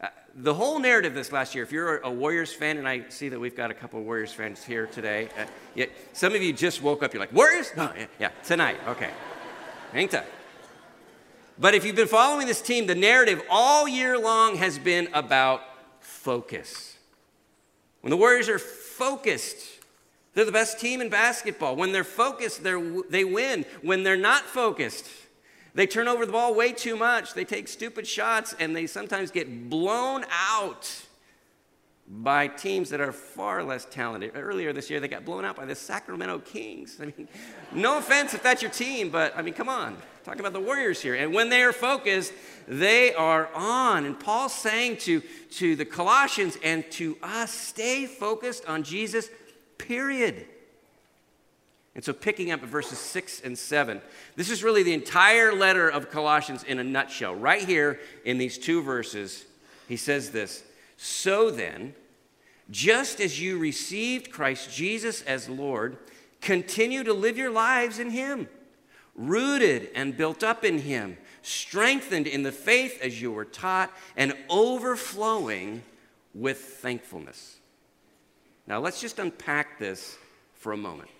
uh, 0.00 0.06
the 0.36 0.54
whole 0.54 0.78
narrative 0.78 1.12
this 1.12 1.32
last 1.32 1.54
year, 1.54 1.64
if 1.64 1.72
you're 1.72 1.98
a 1.98 2.10
Warriors 2.10 2.52
fan, 2.52 2.78
and 2.78 2.86
I 2.88 3.08
see 3.08 3.28
that 3.28 3.38
we've 3.38 3.56
got 3.56 3.72
a 3.72 3.74
couple 3.74 3.98
of 3.98 4.06
Warriors 4.06 4.32
fans 4.32 4.64
here 4.64 4.86
today, 4.86 5.28
uh, 5.36 5.86
some 6.12 6.34
of 6.34 6.40
you 6.40 6.52
just 6.52 6.80
woke 6.80 7.02
up, 7.02 7.12
you're 7.12 7.20
like, 7.20 7.32
Warriors? 7.32 7.72
No, 7.76 7.92
yeah, 7.96 8.06
yeah 8.20 8.30
tonight, 8.44 8.78
okay. 8.86 9.10
Hang 9.92 10.06
tight. 10.06 10.26
But 11.58 11.74
if 11.74 11.84
you've 11.84 11.96
been 11.96 12.06
following 12.06 12.46
this 12.46 12.62
team, 12.62 12.86
the 12.86 12.94
narrative 12.94 13.42
all 13.50 13.88
year 13.88 14.16
long 14.16 14.56
has 14.56 14.78
been 14.78 15.08
about 15.12 15.62
focus. 15.98 16.96
When 18.00 18.10
the 18.10 18.16
Warriors 18.16 18.48
are 18.48 18.58
focused, 18.58 19.79
they're 20.34 20.44
the 20.44 20.52
best 20.52 20.78
team 20.78 21.00
in 21.00 21.08
basketball. 21.08 21.76
When 21.76 21.92
they're 21.92 22.04
focused, 22.04 22.62
they're, 22.62 22.80
they 23.08 23.24
win. 23.24 23.64
When 23.82 24.02
they're 24.04 24.16
not 24.16 24.44
focused, 24.44 25.08
they 25.74 25.86
turn 25.86 26.08
over 26.08 26.24
the 26.24 26.32
ball 26.32 26.54
way 26.54 26.72
too 26.72 26.96
much. 26.96 27.34
They 27.34 27.44
take 27.44 27.66
stupid 27.68 28.06
shots 28.06 28.54
and 28.58 28.74
they 28.74 28.86
sometimes 28.86 29.30
get 29.30 29.68
blown 29.68 30.24
out 30.30 30.88
by 32.10 32.48
teams 32.48 32.90
that 32.90 33.00
are 33.00 33.12
far 33.12 33.62
less 33.62 33.84
talented. 33.84 34.32
Earlier 34.34 34.72
this 34.72 34.90
year, 34.90 34.98
they 34.98 35.06
got 35.06 35.24
blown 35.24 35.44
out 35.44 35.54
by 35.54 35.64
the 35.64 35.76
Sacramento 35.76 36.40
Kings. 36.40 36.98
I 37.00 37.06
mean, 37.06 37.28
no 37.72 37.98
offense 37.98 38.34
if 38.34 38.42
that's 38.42 38.62
your 38.62 38.70
team, 38.70 39.10
but 39.10 39.36
I 39.36 39.42
mean, 39.42 39.54
come 39.54 39.68
on. 39.68 39.96
Talking 40.24 40.40
about 40.40 40.52
the 40.52 40.60
Warriors 40.60 41.00
here. 41.00 41.14
And 41.14 41.32
when 41.32 41.48
they 41.48 41.62
are 41.62 41.72
focused, 41.72 42.32
they 42.68 43.14
are 43.14 43.48
on. 43.54 44.04
And 44.04 44.18
Paul's 44.18 44.52
saying 44.52 44.98
to, 44.98 45.22
to 45.52 45.76
the 45.76 45.84
Colossians 45.84 46.58
and 46.62 46.88
to 46.92 47.16
us, 47.22 47.52
stay 47.52 48.06
focused 48.06 48.66
on 48.66 48.82
Jesus 48.82 49.30
period. 49.80 50.46
And 51.94 52.04
so, 52.04 52.12
picking 52.12 52.52
up 52.52 52.62
at 52.62 52.68
verses 52.68 52.98
6 52.98 53.40
and 53.40 53.58
7, 53.58 54.00
this 54.36 54.48
is 54.48 54.62
really 54.62 54.82
the 54.82 54.94
entire 54.94 55.52
letter 55.52 55.88
of 55.88 56.10
Colossians 56.10 56.62
in 56.62 56.78
a 56.78 56.84
nutshell. 56.84 57.34
Right 57.34 57.64
here 57.64 57.98
in 58.24 58.38
these 58.38 58.58
two 58.58 58.82
verses, 58.82 59.44
he 59.88 59.96
says 59.96 60.30
this 60.30 60.62
So 60.96 61.50
then, 61.50 61.94
just 62.70 63.20
as 63.20 63.40
you 63.40 63.58
received 63.58 64.30
Christ 64.30 64.70
Jesus 64.72 65.22
as 65.22 65.48
Lord, 65.48 65.98
continue 66.40 67.02
to 67.02 67.12
live 67.12 67.36
your 67.36 67.50
lives 67.50 67.98
in 67.98 68.10
Him, 68.10 68.48
rooted 69.16 69.90
and 69.94 70.16
built 70.16 70.44
up 70.44 70.64
in 70.64 70.78
Him, 70.78 71.18
strengthened 71.42 72.28
in 72.28 72.44
the 72.44 72.52
faith 72.52 73.00
as 73.02 73.20
you 73.20 73.32
were 73.32 73.44
taught, 73.44 73.92
and 74.16 74.34
overflowing 74.48 75.82
with 76.34 76.58
thankfulness. 76.58 77.59
Now, 78.70 78.78
let's 78.78 79.00
just 79.00 79.18
unpack 79.18 79.80
this 79.80 80.16
for 80.54 80.70
a 80.70 80.76
moment. 80.76 81.10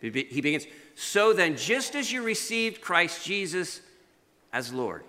He 0.00 0.08
begins 0.08 0.66
So 0.94 1.34
then, 1.34 1.54
just 1.54 1.94
as 1.94 2.10
you 2.10 2.22
received 2.22 2.80
Christ 2.80 3.26
Jesus 3.26 3.82
as 4.54 4.72
Lord, 4.72 5.04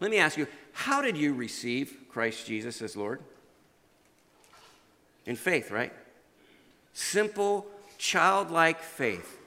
let 0.00 0.10
me 0.10 0.18
ask 0.18 0.36
you, 0.36 0.48
how 0.72 1.02
did 1.02 1.16
you 1.16 1.34
receive 1.34 1.96
Christ 2.08 2.48
Jesus 2.48 2.82
as 2.82 2.96
Lord? 2.96 3.20
In 5.24 5.36
faith, 5.36 5.70
right? 5.70 5.92
Simple, 6.94 7.64
childlike 7.96 8.80
faith. 8.80 9.38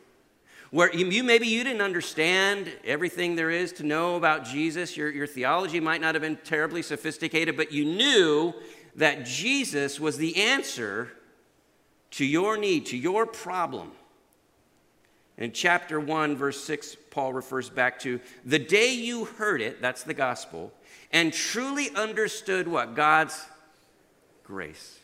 Where 0.72 0.94
you, 0.94 1.22
maybe 1.22 1.48
you 1.48 1.66
didn't 1.66 1.82
understand 1.82 2.72
everything 2.86 3.36
there 3.36 3.52
is 3.52 3.74
to 3.74 3.84
know 3.84 4.16
about 4.16 4.46
Jesus. 4.46 4.96
Your, 4.96 5.10
your 5.10 5.28
theology 5.28 5.82
might 5.82 6.00
not 6.00 6.16
have 6.16 6.22
been 6.22 6.38
terribly 6.46 6.82
sophisticated, 6.82 7.58
but 7.58 7.74
you 7.74 7.84
knew 7.84 8.54
that 8.98 9.26
Jesus 9.26 10.00
was 10.00 10.18
the 10.18 10.36
answer 10.36 11.12
to 12.12 12.26
your 12.26 12.58
need, 12.58 12.88
to 12.88 12.98
your 12.98 13.26
problem. 13.26 13.92
In 15.38 15.52
chapter 15.52 16.00
1, 16.00 16.36
verse 16.36 16.64
6, 16.64 16.98
Paul 17.12 17.32
refers 17.32 17.70
back 17.70 18.00
to 18.00 18.20
the 18.44 18.58
day 18.58 18.94
you 18.94 19.26
heard 19.26 19.62
it, 19.62 19.82
that's 19.82 20.04
the 20.04 20.16
gospel, 20.16 20.74
and 21.12 21.32
truly 21.32 21.90
understood 21.96 22.68
what? 22.68 22.96
God's 22.96 23.46
grace. 24.44 25.00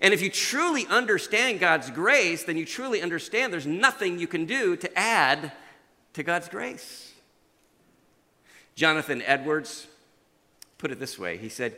And 0.00 0.12
if 0.12 0.20
you 0.20 0.30
truly 0.30 0.86
understand 0.86 1.60
God's 1.60 1.90
grace, 1.90 2.42
then 2.42 2.56
you 2.56 2.64
truly 2.64 3.00
understand 3.00 3.52
there's 3.52 3.66
nothing 3.66 4.18
you 4.18 4.26
can 4.26 4.44
do 4.44 4.74
to 4.76 4.98
add 4.98 5.52
to 6.14 6.22
God's 6.24 6.48
grace. 6.48 7.12
Jonathan 8.74 9.22
Edwards 9.22 9.86
put 10.78 10.90
it 10.90 10.98
this 10.98 11.18
way 11.18 11.36
He 11.36 11.48
said, 11.48 11.76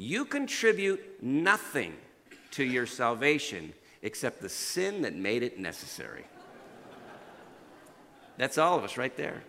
you 0.00 0.24
contribute 0.24 1.22
nothing 1.22 1.92
to 2.52 2.64
your 2.64 2.86
salvation 2.86 3.74
except 4.00 4.40
the 4.40 4.48
sin 4.48 5.02
that 5.02 5.14
made 5.14 5.42
it 5.42 5.58
necessary. 5.58 6.24
That's 8.38 8.56
all 8.56 8.78
of 8.78 8.82
us 8.82 8.96
right 8.96 9.14
there. 9.14 9.42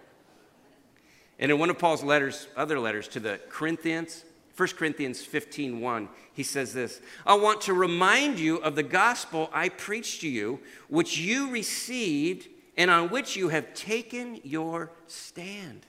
And 1.39 1.51
in 1.51 1.57
one 1.57 1.69
of 1.69 1.79
Paul's 1.79 2.03
letters, 2.03 2.49
other 2.57 2.81
letters 2.81 3.07
to 3.09 3.21
the 3.21 3.39
Corinthians, 3.47 4.25
1 4.57 4.67
Corinthians 4.75 5.25
15:1, 5.25 6.09
he 6.33 6.43
says 6.43 6.73
this, 6.73 6.99
I 7.25 7.35
want 7.35 7.61
to 7.61 7.73
remind 7.73 8.37
you 8.37 8.57
of 8.57 8.75
the 8.75 8.83
gospel 8.83 9.49
I 9.53 9.69
preached 9.69 10.19
to 10.19 10.27
you, 10.27 10.59
which 10.89 11.17
you 11.17 11.49
received 11.49 12.49
and 12.75 12.91
on 12.91 13.09
which 13.09 13.37
you 13.37 13.47
have 13.47 13.73
taken 13.73 14.41
your 14.43 14.91
stand. 15.07 15.85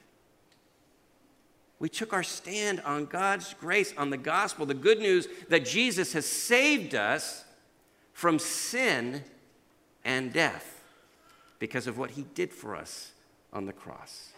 We 1.83 1.89
took 1.89 2.13
our 2.13 2.23
stand 2.23 2.81
on 2.83 3.07
God's 3.07 3.55
grace, 3.55 3.93
on 3.99 4.11
the 4.11 4.17
gospel, 4.17 4.67
the 4.67 4.73
good 4.73 5.01
news 5.01 5.27
that 5.49 5.65
Jesus 5.65 6.13
has 6.13 6.25
saved 6.25 6.95
us 6.95 7.45
from 8.13 8.39
sin 8.39 9.25
and 10.05 10.33
death 10.33 10.81
because 11.59 11.89
of 11.89 11.99
what 11.99 12.13
he 12.13 12.23
did 12.37 12.53
for 12.53 12.77
us 12.77 13.11
on 13.53 13.67
the 13.67 13.73
cross. 13.73 14.31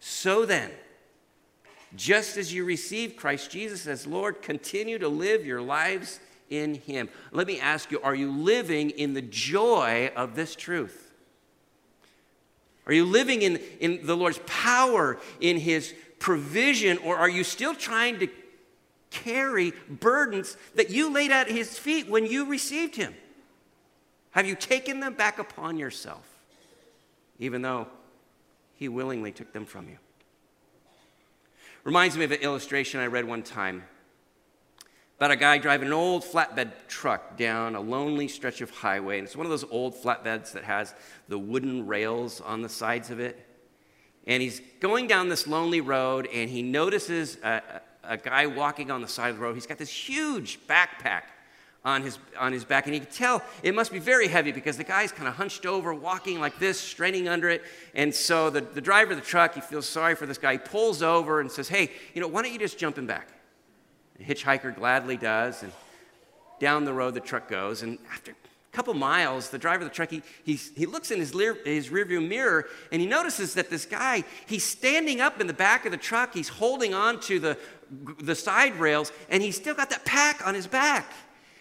So 0.00 0.44
then, 0.44 0.72
just 1.94 2.36
as 2.36 2.52
you 2.52 2.64
received 2.64 3.16
Christ 3.16 3.52
Jesus 3.52 3.86
as 3.86 4.04
Lord, 4.04 4.42
continue 4.42 4.98
to 4.98 5.08
live 5.08 5.46
your 5.46 5.62
lives 5.62 6.18
in 6.50 6.74
him. 6.74 7.08
Let 7.30 7.46
me 7.46 7.60
ask 7.60 7.92
you 7.92 8.00
are 8.00 8.16
you 8.16 8.32
living 8.32 8.90
in 8.90 9.14
the 9.14 9.22
joy 9.22 10.10
of 10.16 10.34
this 10.34 10.56
truth? 10.56 11.12
Are 12.86 12.92
you 12.92 13.04
living 13.04 13.42
in, 13.42 13.60
in 13.78 14.06
the 14.06 14.16
Lord's 14.16 14.40
power, 14.44 15.18
in 15.40 15.56
His 15.56 15.94
provision, 16.22 16.98
or 16.98 17.16
are 17.16 17.28
you 17.28 17.42
still 17.42 17.74
trying 17.74 18.20
to 18.20 18.28
carry 19.10 19.72
burdens 19.90 20.56
that 20.76 20.88
you 20.88 21.12
laid 21.12 21.32
at 21.32 21.50
His 21.50 21.76
feet 21.76 22.08
when 22.08 22.24
you 22.24 22.46
received 22.46 22.94
Him? 22.94 23.12
Have 24.30 24.46
you 24.46 24.54
taken 24.54 25.00
them 25.00 25.14
back 25.14 25.40
upon 25.40 25.78
yourself, 25.78 26.24
even 27.40 27.60
though 27.60 27.88
He 28.76 28.88
willingly 28.88 29.32
took 29.32 29.52
them 29.52 29.66
from 29.66 29.88
you? 29.88 29.98
Reminds 31.82 32.16
me 32.16 32.24
of 32.24 32.30
an 32.30 32.40
illustration 32.40 33.00
I 33.00 33.06
read 33.08 33.24
one 33.24 33.42
time 33.42 33.82
about 35.18 35.32
a 35.32 35.36
guy 35.36 35.58
driving 35.58 35.88
an 35.88 35.92
old 35.92 36.22
flatbed 36.22 36.70
truck 36.86 37.36
down 37.36 37.74
a 37.74 37.80
lonely 37.80 38.28
stretch 38.28 38.60
of 38.60 38.70
highway. 38.70 39.18
And 39.18 39.26
it's 39.26 39.36
one 39.36 39.44
of 39.44 39.50
those 39.50 39.64
old 39.70 39.96
flatbeds 39.96 40.52
that 40.52 40.62
has 40.62 40.94
the 41.28 41.38
wooden 41.38 41.88
rails 41.88 42.40
on 42.40 42.62
the 42.62 42.68
sides 42.68 43.10
of 43.10 43.18
it. 43.18 43.44
And 44.26 44.42
he's 44.42 44.60
going 44.80 45.06
down 45.08 45.28
this 45.28 45.46
lonely 45.46 45.80
road 45.80 46.28
and 46.32 46.48
he 46.48 46.62
notices 46.62 47.38
a, 47.42 47.60
a, 48.04 48.16
guy 48.16 48.46
walking 48.46 48.90
on 48.90 49.00
the 49.00 49.08
side 49.08 49.30
of 49.30 49.36
the 49.36 49.42
road. 49.42 49.54
He's 49.54 49.66
got 49.66 49.78
this 49.78 49.90
huge 49.90 50.60
backpack 50.66 51.22
on 51.84 52.02
his, 52.02 52.18
on 52.38 52.52
his 52.52 52.64
back. 52.64 52.86
And 52.86 52.94
you 52.94 53.00
can 53.00 53.10
tell 53.10 53.42
it 53.62 53.74
must 53.74 53.90
be 53.90 53.98
very 53.98 54.28
heavy 54.28 54.52
because 54.52 54.76
the 54.76 54.84
guy's 54.84 55.10
kind 55.10 55.28
of 55.28 55.34
hunched 55.34 55.66
over, 55.66 55.92
walking 55.92 56.38
like 56.38 56.58
this, 56.60 56.78
straining 56.78 57.28
under 57.28 57.48
it. 57.48 57.62
And 57.94 58.14
so 58.14 58.48
the, 58.48 58.60
the 58.60 58.80
driver 58.80 59.12
of 59.12 59.18
the 59.18 59.24
truck, 59.24 59.54
he 59.54 59.60
feels 59.60 59.88
sorry 59.88 60.14
for 60.14 60.26
this 60.26 60.38
guy. 60.38 60.52
He 60.52 60.58
pulls 60.58 61.02
over 61.02 61.40
and 61.40 61.50
says, 61.50 61.68
Hey, 61.68 61.90
you 62.14 62.20
know, 62.20 62.28
why 62.28 62.42
don't 62.42 62.52
you 62.52 62.58
just 62.58 62.78
jump 62.78 62.98
in 62.98 63.06
back? 63.06 63.28
The 64.18 64.24
hitchhiker 64.24 64.74
gladly 64.76 65.16
does. 65.16 65.64
And 65.64 65.72
down 66.60 66.84
the 66.84 66.92
road 66.92 67.14
the 67.14 67.20
truck 67.20 67.48
goes. 67.48 67.82
And 67.82 67.98
after 68.12 68.34
couple 68.72 68.94
miles, 68.94 69.50
the 69.50 69.58
driver 69.58 69.84
of 69.84 69.90
the 69.90 69.94
truck, 69.94 70.10
he, 70.10 70.22
he, 70.44 70.54
he 70.54 70.86
looks 70.86 71.10
in 71.10 71.20
his, 71.20 71.34
lear, 71.34 71.58
his 71.64 71.90
rearview 71.90 72.26
mirror 72.26 72.66
and 72.90 73.02
he 73.02 73.06
notices 73.06 73.54
that 73.54 73.68
this 73.68 73.84
guy, 73.84 74.24
he's 74.46 74.64
standing 74.64 75.20
up 75.20 75.40
in 75.40 75.46
the 75.46 75.52
back 75.52 75.84
of 75.84 75.92
the 75.92 75.98
truck. 75.98 76.32
He's 76.32 76.48
holding 76.48 76.94
on 76.94 77.20
to 77.20 77.38
the, 77.38 77.58
the 78.20 78.34
side 78.34 78.76
rails 78.76 79.12
and 79.28 79.42
he's 79.42 79.56
still 79.56 79.74
got 79.74 79.90
that 79.90 80.06
pack 80.06 80.46
on 80.46 80.54
his 80.54 80.66
back. 80.66 81.12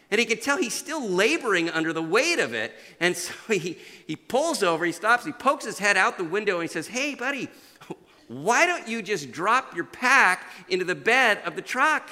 And 0.10 0.20
he 0.20 0.26
can 0.26 0.40
tell 0.40 0.58
he's 0.58 0.74
still 0.74 1.06
laboring 1.06 1.70
under 1.70 1.94
the 1.94 2.02
weight 2.02 2.40
of 2.40 2.54
it. 2.54 2.74
And 3.00 3.16
so 3.18 3.34
he, 3.48 3.78
he 4.08 4.16
pulls 4.16 4.64
over, 4.64 4.86
he 4.86 4.92
stops, 4.92 5.26
he 5.26 5.34
pokes 5.34 5.66
his 5.66 5.80
head 5.80 5.98
out 5.98 6.18
the 6.18 6.24
window, 6.24 6.56
and 6.56 6.64
he 6.64 6.68
says, 6.68 6.88
Hey, 6.88 7.16
buddy, 7.16 7.50
why 8.28 8.66
don't 8.66 8.88
you 8.88 9.02
just 9.02 9.32
drop 9.32 9.76
your 9.76 9.86
pack 9.86 10.50
into 10.70 10.86
the 10.86 10.96
bed 10.96 11.40
of 11.46 11.56
the 11.56 11.62
truck? 11.62 12.10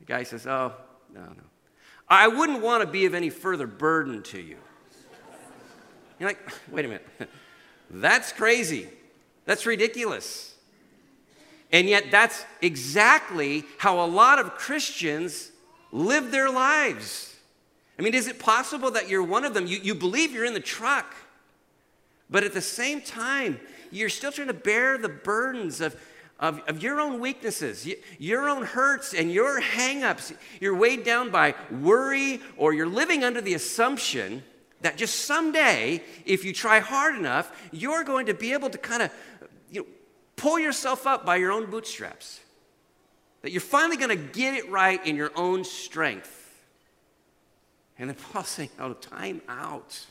The 0.00 0.06
guy 0.06 0.22
says, 0.22 0.46
Oh, 0.46 0.74
no, 1.12 1.20
no. 1.20 1.49
I 2.10 2.26
wouldn't 2.26 2.60
want 2.60 2.82
to 2.82 2.88
be 2.88 3.06
of 3.06 3.14
any 3.14 3.30
further 3.30 3.68
burden 3.68 4.22
to 4.24 4.40
you. 4.40 4.56
You're 6.18 6.28
like, 6.28 6.50
Wait 6.70 6.84
a 6.84 6.88
minute. 6.88 7.06
That's 7.90 8.32
crazy. 8.32 8.88
That's 9.46 9.64
ridiculous. 9.64 10.54
And 11.72 11.88
yet, 11.88 12.10
that's 12.10 12.44
exactly 12.60 13.64
how 13.78 14.04
a 14.04 14.06
lot 14.06 14.38
of 14.40 14.54
Christians 14.54 15.52
live 15.92 16.30
their 16.30 16.50
lives. 16.50 17.36
I 17.98 18.02
mean, 18.02 18.14
is 18.14 18.26
it 18.26 18.38
possible 18.38 18.90
that 18.92 19.08
you're 19.08 19.22
one 19.22 19.44
of 19.44 19.54
them? 19.54 19.66
You, 19.66 19.78
you 19.78 19.94
believe 19.94 20.32
you're 20.32 20.44
in 20.44 20.54
the 20.54 20.60
truck, 20.60 21.14
but 22.28 22.42
at 22.42 22.54
the 22.54 22.60
same 22.60 23.00
time, 23.00 23.60
you're 23.92 24.08
still 24.08 24.32
trying 24.32 24.48
to 24.48 24.54
bear 24.54 24.98
the 24.98 25.08
burdens 25.08 25.80
of, 25.80 25.94
of, 26.40 26.60
of 26.66 26.82
your 26.82 27.00
own 27.00 27.20
weaknesses, 27.20 27.86
your 28.18 28.48
own 28.48 28.64
hurts, 28.64 29.12
and 29.14 29.30
your 29.30 29.60
hangups. 29.60 30.34
You're 30.58 30.74
weighed 30.74 31.04
down 31.04 31.30
by 31.30 31.54
worry, 31.70 32.40
or 32.56 32.72
you're 32.72 32.88
living 32.88 33.22
under 33.22 33.42
the 33.42 33.54
assumption 33.54 34.42
that 34.80 34.96
just 34.96 35.26
someday, 35.26 36.02
if 36.24 36.44
you 36.44 36.54
try 36.54 36.80
hard 36.80 37.14
enough, 37.14 37.52
you're 37.70 38.02
going 38.02 38.26
to 38.26 38.34
be 38.34 38.54
able 38.54 38.70
to 38.70 38.78
kind 38.78 39.02
of 39.02 39.12
you 39.70 39.82
know, 39.82 39.86
pull 40.36 40.58
yourself 40.58 41.06
up 41.06 41.26
by 41.26 41.36
your 41.36 41.52
own 41.52 41.70
bootstraps. 41.70 42.40
That 43.42 43.52
you're 43.52 43.60
finally 43.60 43.98
going 43.98 44.10
to 44.10 44.16
get 44.16 44.54
it 44.54 44.70
right 44.70 45.04
in 45.06 45.16
your 45.16 45.32
own 45.36 45.64
strength. 45.64 46.38
And 47.98 48.08
then 48.08 48.16
Paul's 48.16 48.48
saying, 48.48 48.70
oh, 48.78 48.94
time 48.94 49.42
out. 49.46 50.06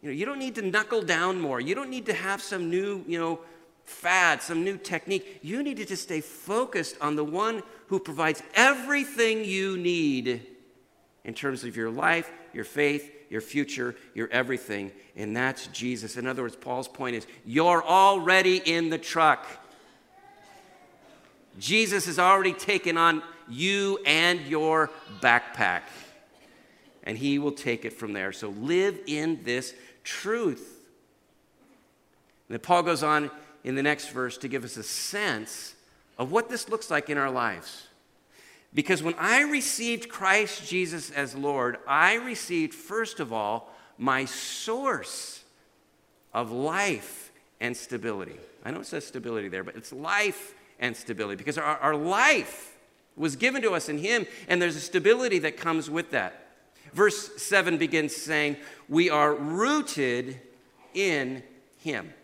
You 0.00 0.08
know, 0.08 0.14
you 0.14 0.24
don't 0.24 0.38
need 0.38 0.54
to 0.54 0.62
knuckle 0.62 1.02
down 1.02 1.40
more. 1.40 1.60
You 1.60 1.74
don't 1.74 1.90
need 1.90 2.06
to 2.06 2.14
have 2.14 2.40
some 2.40 2.70
new, 2.70 3.04
you 3.06 3.18
know, 3.18 3.40
fad, 3.88 4.42
some 4.42 4.62
new 4.64 4.76
technique. 4.76 5.40
You 5.42 5.62
need 5.62 5.78
to 5.78 5.84
just 5.84 6.02
stay 6.02 6.20
focused 6.20 6.96
on 7.00 7.16
the 7.16 7.24
one 7.24 7.62
who 7.88 7.98
provides 7.98 8.42
everything 8.54 9.44
you 9.44 9.76
need 9.76 10.46
in 11.24 11.34
terms 11.34 11.64
of 11.64 11.76
your 11.76 11.90
life, 11.90 12.30
your 12.52 12.64
faith, 12.64 13.10
your 13.30 13.40
future, 13.40 13.94
your 14.14 14.28
everything, 14.30 14.92
and 15.16 15.36
that's 15.36 15.66
Jesus. 15.68 16.16
In 16.16 16.26
other 16.26 16.42
words, 16.42 16.56
Paul's 16.56 16.88
point 16.88 17.16
is 17.16 17.26
you're 17.44 17.84
already 17.84 18.58
in 18.58 18.90
the 18.90 18.98
truck. 18.98 19.46
Jesus 21.58 22.06
has 22.06 22.18
already 22.18 22.52
taken 22.52 22.96
on 22.96 23.22
you 23.48 23.98
and 24.06 24.40
your 24.42 24.90
backpack, 25.20 25.82
and 27.04 27.18
he 27.18 27.38
will 27.38 27.52
take 27.52 27.84
it 27.84 27.92
from 27.92 28.12
there. 28.12 28.32
So 28.32 28.50
live 28.50 28.98
in 29.06 29.42
this 29.44 29.74
truth. 30.04 30.76
And 32.48 32.54
then 32.54 32.60
Paul 32.60 32.82
goes 32.82 33.02
on 33.02 33.30
in 33.68 33.74
the 33.74 33.82
next 33.82 34.08
verse 34.08 34.38
to 34.38 34.48
give 34.48 34.64
us 34.64 34.78
a 34.78 34.82
sense 34.82 35.74
of 36.16 36.32
what 36.32 36.48
this 36.48 36.70
looks 36.70 36.90
like 36.90 37.10
in 37.10 37.18
our 37.18 37.30
lives. 37.30 37.86
Because 38.72 39.02
when 39.02 39.12
I 39.18 39.42
received 39.42 40.08
Christ 40.08 40.66
Jesus 40.66 41.10
as 41.10 41.34
Lord, 41.34 41.76
I 41.86 42.14
received, 42.14 42.72
first 42.72 43.20
of 43.20 43.30
all, 43.30 43.70
my 43.98 44.24
source 44.24 45.44
of 46.32 46.50
life 46.50 47.30
and 47.60 47.76
stability. 47.76 48.36
I 48.64 48.70
know 48.70 48.80
it 48.80 48.86
says 48.86 49.06
stability 49.06 49.48
there, 49.48 49.64
but 49.64 49.76
it's 49.76 49.92
life 49.92 50.54
and 50.80 50.96
stability 50.96 51.36
because 51.36 51.58
our, 51.58 51.76
our 51.76 51.94
life 51.94 52.74
was 53.18 53.36
given 53.36 53.60
to 53.60 53.72
us 53.72 53.90
in 53.90 53.98
Him, 53.98 54.26
and 54.48 54.62
there's 54.62 54.76
a 54.76 54.80
stability 54.80 55.40
that 55.40 55.58
comes 55.58 55.90
with 55.90 56.12
that. 56.12 56.46
Verse 56.94 57.36
7 57.36 57.76
begins 57.76 58.16
saying, 58.16 58.56
We 58.88 59.10
are 59.10 59.34
rooted 59.34 60.40
in 60.94 61.42
Him. 61.80 62.14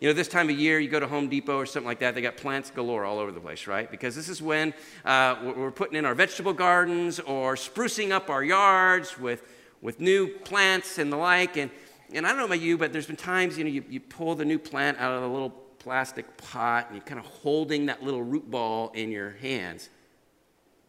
You 0.00 0.08
know, 0.08 0.14
this 0.14 0.28
time 0.28 0.48
of 0.48 0.58
year, 0.58 0.80
you 0.80 0.88
go 0.88 0.98
to 0.98 1.06
Home 1.06 1.28
Depot 1.28 1.58
or 1.58 1.66
something 1.66 1.86
like 1.86 1.98
that, 1.98 2.14
they 2.14 2.22
got 2.22 2.38
plants 2.38 2.70
galore 2.70 3.04
all 3.04 3.18
over 3.18 3.30
the 3.30 3.40
place, 3.40 3.66
right? 3.66 3.90
Because 3.90 4.16
this 4.16 4.30
is 4.30 4.40
when 4.40 4.72
uh, 5.04 5.36
we're 5.54 5.70
putting 5.70 5.96
in 5.98 6.06
our 6.06 6.14
vegetable 6.14 6.54
gardens 6.54 7.20
or 7.20 7.54
sprucing 7.54 8.10
up 8.10 8.30
our 8.30 8.42
yards 8.42 9.18
with, 9.18 9.42
with 9.82 10.00
new 10.00 10.28
plants 10.28 10.96
and 10.96 11.12
the 11.12 11.18
like. 11.18 11.58
And, 11.58 11.70
and 12.14 12.26
I 12.26 12.30
don't 12.30 12.38
know 12.38 12.46
about 12.46 12.62
you, 12.62 12.78
but 12.78 12.94
there's 12.94 13.06
been 13.06 13.16
times, 13.16 13.58
you 13.58 13.64
know, 13.64 13.70
you, 13.70 13.84
you 13.90 14.00
pull 14.00 14.34
the 14.34 14.44
new 14.44 14.58
plant 14.58 14.98
out 14.98 15.12
of 15.12 15.20
the 15.20 15.28
little 15.28 15.50
plastic 15.50 16.34
pot 16.38 16.86
and 16.86 16.96
you're 16.96 17.04
kind 17.04 17.20
of 17.20 17.26
holding 17.26 17.86
that 17.86 18.02
little 18.02 18.22
root 18.22 18.50
ball 18.50 18.92
in 18.94 19.10
your 19.10 19.32
hands. 19.32 19.90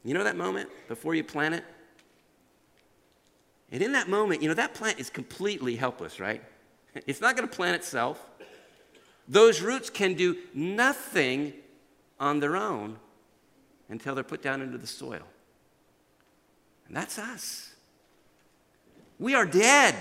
You 0.06 0.14
know 0.14 0.24
that 0.24 0.38
moment 0.38 0.70
before 0.88 1.16
you 1.16 1.26
plant 1.26 1.56
it? 1.56 1.66
And 3.74 3.82
in 3.82 3.92
that 3.92 4.08
moment, 4.08 4.42
you 4.42 4.48
know, 4.48 4.54
that 4.54 4.74
plant 4.74 5.00
is 5.02 5.10
completely 5.10 5.76
helpless, 5.76 6.20
right? 6.20 6.42
It's 7.08 7.20
not 7.20 7.36
going 7.36 7.48
to 7.48 7.54
plant 7.54 7.76
itself. 7.76 8.26
Those 9.32 9.62
roots 9.62 9.90
can 9.90 10.16
do 10.16 10.36
nothing 10.54 11.54
on 12.20 12.42
their 12.42 12.58
own 12.58 12.98
until 13.88 14.14
they're 14.14 14.26
put 14.26 14.42
down 14.42 14.62
into 14.62 14.78
the 14.78 14.86
soil. 14.86 15.24
And 16.86 16.96
that's 16.98 17.18
us. 17.18 17.74
We 19.20 19.34
are 19.34 19.46
dead 19.46 19.96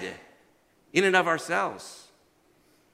in 0.93 1.05
and 1.05 1.15
of 1.15 1.29
ourselves. 1.29 2.09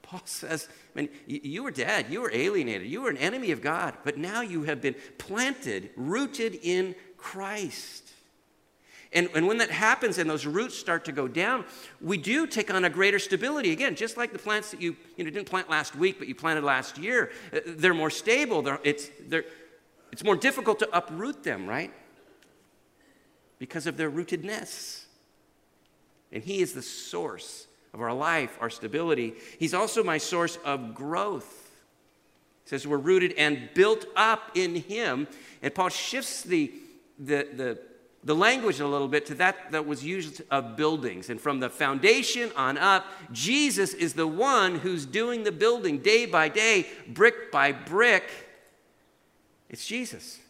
Paul 0.02 0.20
says, 0.26 0.68
I 0.94 1.00
mean, 1.00 1.08
you 1.26 1.62
were 1.62 1.70
dead. 1.70 2.08
You 2.10 2.20
were 2.20 2.30
alienated. 2.30 2.86
You 2.86 3.00
were 3.00 3.10
an 3.10 3.16
enemy 3.16 3.50
of 3.50 3.62
God. 3.62 3.94
But 4.04 4.18
now 4.18 4.42
you 4.42 4.64
have 4.64 4.82
been 4.82 4.96
planted, 5.16 5.88
rooted 5.96 6.58
in 6.62 6.94
Christ. 7.16 8.10
And, 9.16 9.30
and 9.34 9.46
when 9.46 9.56
that 9.58 9.70
happens 9.70 10.18
and 10.18 10.28
those 10.28 10.44
roots 10.44 10.76
start 10.76 11.06
to 11.06 11.12
go 11.12 11.26
down, 11.26 11.64
we 12.02 12.18
do 12.18 12.46
take 12.46 12.72
on 12.72 12.84
a 12.84 12.90
greater 12.90 13.18
stability. 13.18 13.72
Again, 13.72 13.96
just 13.96 14.18
like 14.18 14.30
the 14.30 14.38
plants 14.38 14.70
that 14.72 14.82
you, 14.82 14.94
you 15.16 15.24
know, 15.24 15.30
didn't 15.30 15.48
plant 15.48 15.70
last 15.70 15.96
week, 15.96 16.18
but 16.18 16.28
you 16.28 16.34
planted 16.34 16.62
last 16.62 16.98
year, 16.98 17.32
uh, 17.50 17.60
they're 17.64 17.94
more 17.94 18.10
stable. 18.10 18.60
They're, 18.60 18.78
it's, 18.84 19.08
they're, 19.26 19.46
it's 20.12 20.22
more 20.22 20.36
difficult 20.36 20.80
to 20.80 20.96
uproot 20.96 21.42
them, 21.42 21.66
right? 21.66 21.90
Because 23.58 23.86
of 23.86 23.96
their 23.96 24.10
rootedness. 24.10 25.04
And 26.30 26.44
He 26.44 26.60
is 26.60 26.74
the 26.74 26.82
source 26.82 27.68
of 27.94 28.02
our 28.02 28.12
life, 28.12 28.58
our 28.60 28.68
stability. 28.68 29.32
He's 29.58 29.72
also 29.72 30.04
my 30.04 30.18
source 30.18 30.58
of 30.62 30.94
growth. 30.94 31.70
He 32.64 32.68
says 32.68 32.86
we're 32.86 32.98
rooted 32.98 33.32
and 33.38 33.70
built 33.72 34.04
up 34.14 34.50
in 34.54 34.74
Him. 34.74 35.26
And 35.62 35.74
Paul 35.74 35.88
shifts 35.88 36.42
the, 36.42 36.70
the, 37.18 37.48
the, 37.56 37.78
the 38.26 38.34
language 38.34 38.80
a 38.80 38.86
little 38.86 39.06
bit 39.06 39.24
to 39.26 39.36
that 39.36 39.70
that 39.70 39.86
was 39.86 40.04
used 40.04 40.42
of 40.50 40.76
buildings. 40.76 41.30
And 41.30 41.40
from 41.40 41.60
the 41.60 41.70
foundation 41.70 42.50
on 42.56 42.76
up, 42.76 43.06
Jesus 43.30 43.94
is 43.94 44.14
the 44.14 44.26
one 44.26 44.74
who's 44.74 45.06
doing 45.06 45.44
the 45.44 45.52
building 45.52 45.98
day 45.98 46.26
by 46.26 46.48
day, 46.48 46.88
brick 47.06 47.52
by 47.52 47.70
brick. 47.70 48.28
It's 49.70 49.86
Jesus. 49.86 50.40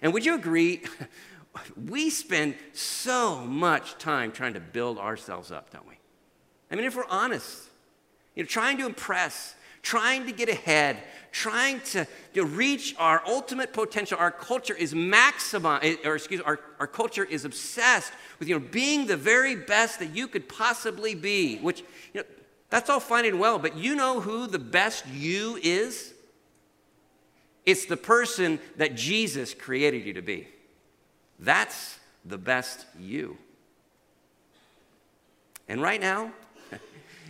And 0.00 0.14
would 0.14 0.24
you 0.24 0.34
agree? 0.34 0.82
we 1.86 2.08
spend 2.08 2.54
so 2.72 3.44
much 3.44 3.98
time 3.98 4.32
trying 4.32 4.54
to 4.54 4.60
build 4.60 4.98
ourselves 4.98 5.52
up, 5.52 5.68
don't 5.68 5.86
we? 5.86 5.98
I 6.70 6.74
mean, 6.74 6.86
if 6.86 6.96
we're 6.96 7.04
honest, 7.04 7.68
you 8.34 8.42
know, 8.42 8.46
trying 8.46 8.78
to 8.78 8.86
impress, 8.86 9.54
trying 9.84 10.26
to 10.26 10.32
get 10.32 10.48
ahead, 10.48 10.96
trying 11.30 11.78
to 11.80 12.06
know, 12.34 12.42
reach 12.42 12.96
our 12.98 13.22
ultimate 13.26 13.72
potential. 13.72 14.18
Our 14.18 14.30
culture 14.30 14.74
is 14.74 14.94
maximized, 14.94 15.84
eh, 15.84 16.08
or 16.08 16.16
excuse 16.16 16.40
me, 16.40 16.46
our, 16.46 16.58
our 16.80 16.86
culture 16.86 17.22
is 17.22 17.44
obsessed 17.44 18.12
with 18.40 18.48
you 18.48 18.58
know, 18.58 18.66
being 18.72 19.06
the 19.06 19.16
very 19.16 19.54
best 19.54 19.98
that 20.00 20.16
you 20.16 20.26
could 20.26 20.48
possibly 20.48 21.14
be, 21.14 21.58
which, 21.58 21.84
you 22.14 22.20
know, 22.20 22.26
that's 22.70 22.88
all 22.88 22.98
fine 22.98 23.26
and 23.26 23.38
well, 23.38 23.58
but 23.58 23.76
you 23.76 23.94
know 23.94 24.20
who 24.20 24.46
the 24.46 24.58
best 24.58 25.06
you 25.06 25.60
is? 25.62 26.14
It's 27.66 27.84
the 27.84 27.96
person 27.96 28.58
that 28.76 28.94
Jesus 28.94 29.54
created 29.54 30.04
you 30.04 30.14
to 30.14 30.22
be. 30.22 30.48
That's 31.38 31.98
the 32.24 32.38
best 32.38 32.86
you. 32.98 33.36
And 35.68 35.80
right 35.80 36.00
now, 36.00 36.32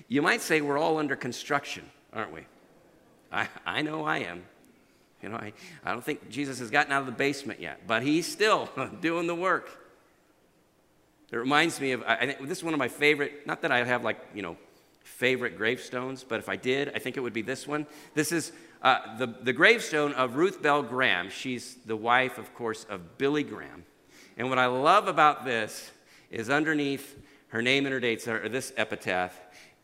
you 0.08 0.22
might 0.22 0.40
say 0.40 0.60
we're 0.60 0.78
all 0.78 0.98
under 0.98 1.16
construction, 1.16 1.84
aren't 2.14 2.32
we? 2.32 2.46
I, 3.32 3.48
I 3.66 3.82
know 3.82 4.04
I 4.04 4.18
am. 4.18 4.44
You 5.22 5.30
know, 5.30 5.36
I, 5.36 5.52
I 5.84 5.92
don't 5.92 6.04
think 6.04 6.28
Jesus 6.28 6.58
has 6.58 6.70
gotten 6.70 6.92
out 6.92 7.00
of 7.00 7.06
the 7.06 7.12
basement 7.12 7.60
yet, 7.60 7.86
but 7.86 8.02
he's 8.02 8.30
still 8.30 8.68
doing 9.00 9.26
the 9.26 9.34
work. 9.34 9.80
It 11.32 11.36
reminds 11.36 11.80
me 11.80 11.92
of, 11.92 12.02
I 12.04 12.26
think 12.26 12.46
this 12.46 12.58
is 12.58 12.64
one 12.64 12.74
of 12.74 12.78
my 12.78 12.88
favorite, 12.88 13.46
not 13.46 13.62
that 13.62 13.72
I 13.72 13.82
have 13.82 14.04
like, 14.04 14.18
you 14.34 14.42
know, 14.42 14.56
favorite 15.02 15.56
gravestones, 15.56 16.24
but 16.24 16.38
if 16.38 16.48
I 16.48 16.56
did, 16.56 16.92
I 16.94 16.98
think 16.98 17.16
it 17.16 17.20
would 17.20 17.32
be 17.32 17.42
this 17.42 17.66
one. 17.66 17.86
This 18.14 18.30
is 18.30 18.52
uh, 18.82 19.16
the, 19.16 19.26
the 19.26 19.52
gravestone 19.52 20.12
of 20.12 20.36
Ruth 20.36 20.62
Bell 20.62 20.82
Graham. 20.82 21.30
She's 21.30 21.76
the 21.86 21.96
wife, 21.96 22.38
of 22.38 22.54
course, 22.54 22.84
of 22.88 23.18
Billy 23.18 23.42
Graham. 23.42 23.84
And 24.36 24.48
what 24.48 24.58
I 24.58 24.66
love 24.66 25.08
about 25.08 25.44
this 25.44 25.90
is 26.30 26.50
underneath 26.50 27.16
her 27.48 27.62
name 27.62 27.86
and 27.86 27.92
her 27.92 28.00
dates 28.00 28.28
are 28.28 28.48
this 28.48 28.72
epitaph 28.76 29.40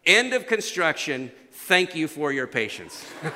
End 0.06 0.32
of 0.32 0.46
construction. 0.46 1.30
Thank 1.50 1.94
you 1.94 2.08
for 2.08 2.32
your 2.32 2.46
patience. 2.46 3.04
Isn't 3.22 3.34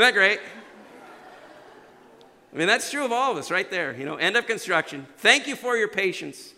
that 0.00 0.14
great? 0.14 0.40
I 2.52 2.58
mean, 2.58 2.68
that's 2.68 2.90
true 2.90 3.04
of 3.04 3.12
all 3.12 3.32
of 3.32 3.36
us 3.36 3.50
right 3.50 3.70
there. 3.70 3.94
You 3.94 4.04
know, 4.04 4.16
end 4.16 4.36
of 4.36 4.46
construction. 4.46 5.06
Thank 5.18 5.46
you 5.46 5.56
for 5.56 5.76
your 5.76 5.88
patience. 5.88 6.54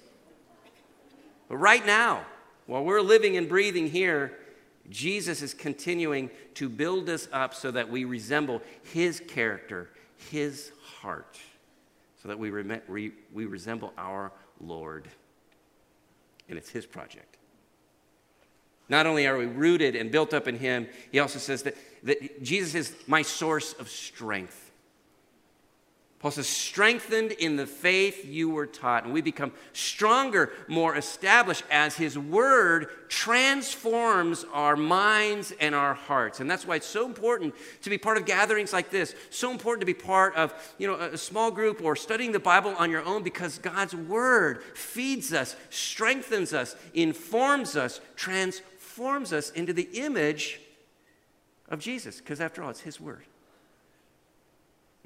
But 1.48 1.56
right 1.56 1.84
now, 1.84 2.24
while 2.66 2.84
we're 2.84 3.00
living 3.00 3.36
and 3.36 3.48
breathing 3.48 3.88
here, 3.88 4.38
Jesus 4.90 5.42
is 5.42 5.54
continuing 5.54 6.30
to 6.54 6.68
build 6.68 7.08
us 7.08 7.28
up 7.32 7.54
so 7.54 7.70
that 7.70 7.90
we 7.90 8.04
resemble 8.04 8.62
his 8.92 9.20
character, 9.26 9.90
his 10.30 10.72
heart, 11.00 11.38
so 12.22 12.28
that 12.28 12.38
we, 12.38 12.50
re- 12.50 13.12
we 13.32 13.46
resemble 13.46 13.92
our 13.98 14.32
Lord. 14.60 15.08
And 16.48 16.56
it's 16.56 16.70
his 16.70 16.86
project. 16.86 17.37
Not 18.88 19.06
only 19.06 19.26
are 19.26 19.36
we 19.36 19.46
rooted 19.46 19.94
and 19.94 20.10
built 20.10 20.32
up 20.32 20.48
in 20.48 20.58
Him, 20.58 20.88
He 21.12 21.18
also 21.18 21.38
says 21.38 21.62
that, 21.64 21.76
that 22.04 22.42
Jesus 22.42 22.74
is 22.74 22.94
my 23.06 23.22
source 23.22 23.74
of 23.74 23.88
strength. 23.88 24.68
Paul 26.18 26.32
says, 26.32 26.48
strengthened 26.48 27.30
in 27.30 27.54
the 27.54 27.66
faith 27.66 28.24
you 28.24 28.50
were 28.50 28.66
taught. 28.66 29.04
And 29.04 29.12
we 29.12 29.20
become 29.20 29.52
stronger, 29.72 30.50
more 30.66 30.96
established 30.96 31.62
as 31.70 31.94
His 31.94 32.18
Word 32.18 32.88
transforms 33.08 34.44
our 34.52 34.74
minds 34.74 35.52
and 35.60 35.76
our 35.76 35.94
hearts. 35.94 36.40
And 36.40 36.50
that's 36.50 36.66
why 36.66 36.74
it's 36.74 36.88
so 36.88 37.06
important 37.06 37.54
to 37.82 37.90
be 37.90 37.98
part 37.98 38.16
of 38.16 38.26
gatherings 38.26 38.72
like 38.72 38.90
this. 38.90 39.14
So 39.30 39.52
important 39.52 39.82
to 39.82 39.86
be 39.86 39.94
part 39.94 40.34
of 40.34 40.52
you 40.76 40.88
know, 40.88 40.94
a 40.94 41.16
small 41.16 41.52
group 41.52 41.84
or 41.84 41.94
studying 41.94 42.32
the 42.32 42.40
Bible 42.40 42.74
on 42.76 42.90
your 42.90 43.04
own 43.04 43.22
because 43.22 43.58
God's 43.58 43.94
Word 43.94 44.64
feeds 44.74 45.32
us, 45.32 45.54
strengthens 45.70 46.52
us, 46.52 46.74
informs 46.94 47.76
us, 47.76 48.00
transforms 48.16 48.67
transforms 48.98 49.32
us 49.32 49.50
into 49.50 49.72
the 49.72 49.88
image 49.94 50.60
of 51.68 51.78
Jesus, 51.78 52.18
because 52.18 52.40
after 52.40 52.62
all, 52.62 52.70
it's 52.70 52.80
His 52.80 53.00
Word. 53.00 53.22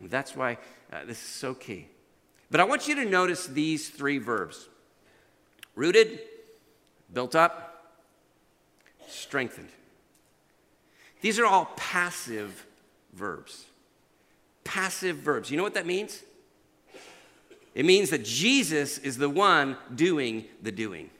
And 0.00 0.10
that's 0.10 0.34
why 0.34 0.56
uh, 0.90 1.04
this 1.04 1.18
is 1.18 1.28
so 1.28 1.52
key. 1.52 1.88
But 2.50 2.60
I 2.60 2.64
want 2.64 2.88
you 2.88 2.94
to 2.94 3.04
notice 3.04 3.46
these 3.46 3.90
three 3.90 4.16
verbs 4.16 4.68
rooted, 5.76 6.20
built 7.12 7.34
up, 7.34 7.92
strengthened. 9.08 9.68
These 11.20 11.38
are 11.38 11.46
all 11.46 11.70
passive 11.76 12.64
verbs. 13.12 13.66
Passive 14.64 15.16
verbs. 15.16 15.50
You 15.50 15.58
know 15.58 15.62
what 15.62 15.74
that 15.74 15.86
means? 15.86 16.22
It 17.74 17.84
means 17.84 18.08
that 18.10 18.24
Jesus 18.24 18.98
is 18.98 19.18
the 19.18 19.30
one 19.30 19.76
doing 19.94 20.46
the 20.62 20.72
doing. 20.72 21.10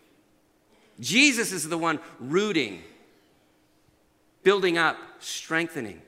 Jesus 1.02 1.52
is 1.52 1.68
the 1.68 1.76
one 1.76 1.98
rooting, 2.20 2.82
building 4.42 4.78
up, 4.78 4.96
strengthening. 5.18 6.00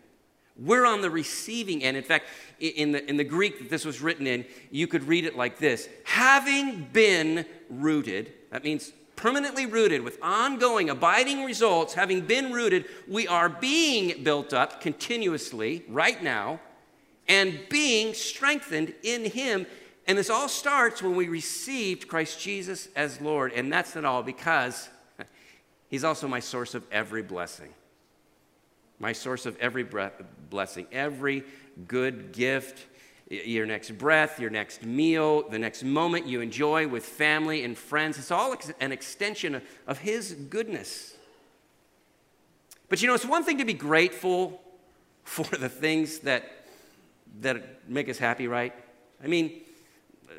We're 0.57 0.87
on 0.87 1.01
the 1.01 1.11
receiving 1.11 1.83
end. 1.83 1.97
In 1.97 2.05
fact, 2.05 2.27
in 2.61 2.93
the, 2.93 3.05
in 3.09 3.17
the 3.17 3.25
Greek 3.25 3.59
that 3.59 3.69
this 3.69 3.85
was 3.85 4.01
written 4.01 4.27
in, 4.27 4.45
you 4.71 4.87
could 4.87 5.07
read 5.09 5.25
it 5.25 5.37
like 5.37 5.59
this 5.59 5.89
Having 6.05 6.91
been 6.93 7.45
rooted, 7.69 8.33
that 8.51 8.63
means 8.63 8.93
permanently 9.17 9.67
rooted 9.67 10.03
with 10.03 10.19
ongoing, 10.23 10.91
abiding 10.91 11.45
results, 11.45 11.95
having 11.95 12.21
been 12.21 12.53
rooted, 12.53 12.85
we 13.09 13.27
are 13.27 13.49
being 13.49 14.23
built 14.23 14.53
up 14.53 14.81
continuously 14.81 15.85
right 15.89 16.23
now 16.23 16.61
and 17.29 17.59
being 17.69 18.15
strengthened 18.15 18.95
in 19.03 19.25
Him 19.25 19.67
and 20.07 20.19
this 20.19 20.31
all 20.31 20.49
starts 20.49 21.03
when 21.03 21.17
we 21.17 21.29
received 21.29 22.09
Christ 22.09 22.41
Jesus 22.41 22.89
as 22.95 23.21
Lord. 23.21 23.53
And 23.53 23.73
that's 23.73 23.95
not 23.95 24.05
all 24.05 24.23
because 24.23 24.89
He's 25.89 26.05
also 26.05 26.29
my 26.29 26.41
source 26.41 26.75
of 26.75 26.85
every 26.91 27.23
blessing. 27.23 27.73
My 28.99 29.13
source 29.13 29.47
of 29.47 29.57
every 29.59 29.83
breath, 29.83 30.13
blessing, 30.51 30.87
every 30.93 31.45
good 31.89 32.33
gift, 32.33 32.87
your 33.29 33.67
next 33.67 33.91
breath, 33.99 34.39
your 34.39 34.51
next 34.51 34.85
meal, 34.85 35.49
the 35.49 35.59
next 35.59 35.83
moment 35.83 36.27
you 36.27 36.41
enjoy 36.41 36.87
with 36.87 37.05
family 37.05 37.65
and 37.65 37.77
friends. 37.77 38.19
It's 38.19 38.31
all 38.31 38.55
an 38.81 38.93
extension 38.93 39.63
of 39.87 39.99
His 39.99 40.33
goodness. 40.33 41.17
But 42.89 43.03
you 43.03 43.09
know, 43.09 43.15
it's 43.15 43.25
one 43.25 43.43
thing 43.43 43.59
to 43.59 43.65
be 43.65 43.73
grateful 43.73 44.61
for 45.25 45.57
the 45.57 45.69
things 45.69 46.21
that, 46.21 46.45
that 47.41 47.89
make 47.89 48.09
us 48.09 48.19
happy, 48.19 48.47
right? 48.47 48.75
I 49.23 49.27
mean, 49.27 49.63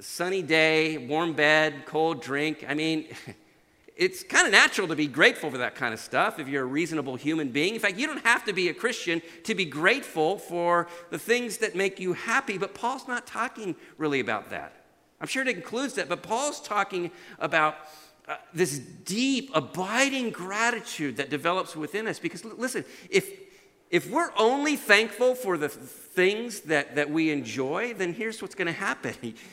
sunny 0.02 0.42
day, 0.42 0.98
warm 0.98 1.34
bed, 1.34 1.86
cold 1.86 2.22
drink. 2.22 2.66
I 2.68 2.74
mean, 2.74 3.08
it's 3.96 4.24
kind 4.24 4.46
of 4.46 4.52
natural 4.52 4.88
to 4.90 4.96
be 4.96 5.08
grateful 5.08 5.50
for 5.50 5.58
that 5.60 5.76
kind 5.76 5.94
of 5.94 6.00
stuff 6.00 6.40
if 6.40 6.48
you're 6.48 6.64
a 6.64 6.68
reasonable 6.68 7.16
human 7.16 7.50
being. 7.50 7.76
In 7.76 7.80
fact, 7.80 7.98
you 7.98 8.08
don't 8.08 8.26
have 8.26 8.44
to 8.46 8.54
be 8.54 8.70
a 8.70 8.74
Christian 8.74 9.22
to 9.44 9.56
be 9.56 9.66
grateful 9.66 10.38
for 10.38 10.88
the 11.12 11.20
things 11.20 11.58
that 11.58 11.76
make 11.76 12.00
you 12.00 12.14
happy, 12.14 12.58
but 12.58 12.74
Paul's 12.74 13.08
not 13.08 13.26
talking 13.26 13.76
really 13.98 14.20
about 14.20 14.50
that. 14.50 14.74
I'm 15.22 15.28
sure 15.28 15.44
it 15.44 15.48
includes 15.48 15.94
that, 15.94 16.10
but 16.10 16.24
Paul's 16.24 16.62
talking 16.62 17.10
about 17.40 17.78
uh, 18.28 18.36
this 18.54 18.80
deep, 18.80 19.52
abiding 19.54 20.32
gratitude 20.32 21.18
that 21.18 21.30
develops 21.30 21.76
within 21.76 22.08
us. 22.08 22.20
Because 22.20 22.44
listen, 22.44 22.84
if, 23.10 23.32
if 23.90 24.10
we're 24.10 24.32
only 24.38 24.76
thankful 24.76 25.36
for 25.36 25.58
the 25.58 25.70
things 25.70 26.62
that, 26.62 26.96
that 26.96 27.10
we 27.10 27.32
enjoy, 27.32 27.94
then 27.94 28.14
here's 28.14 28.42
what's 28.42 28.56
going 28.56 28.68
to 28.68 28.74
happen. 28.74 29.16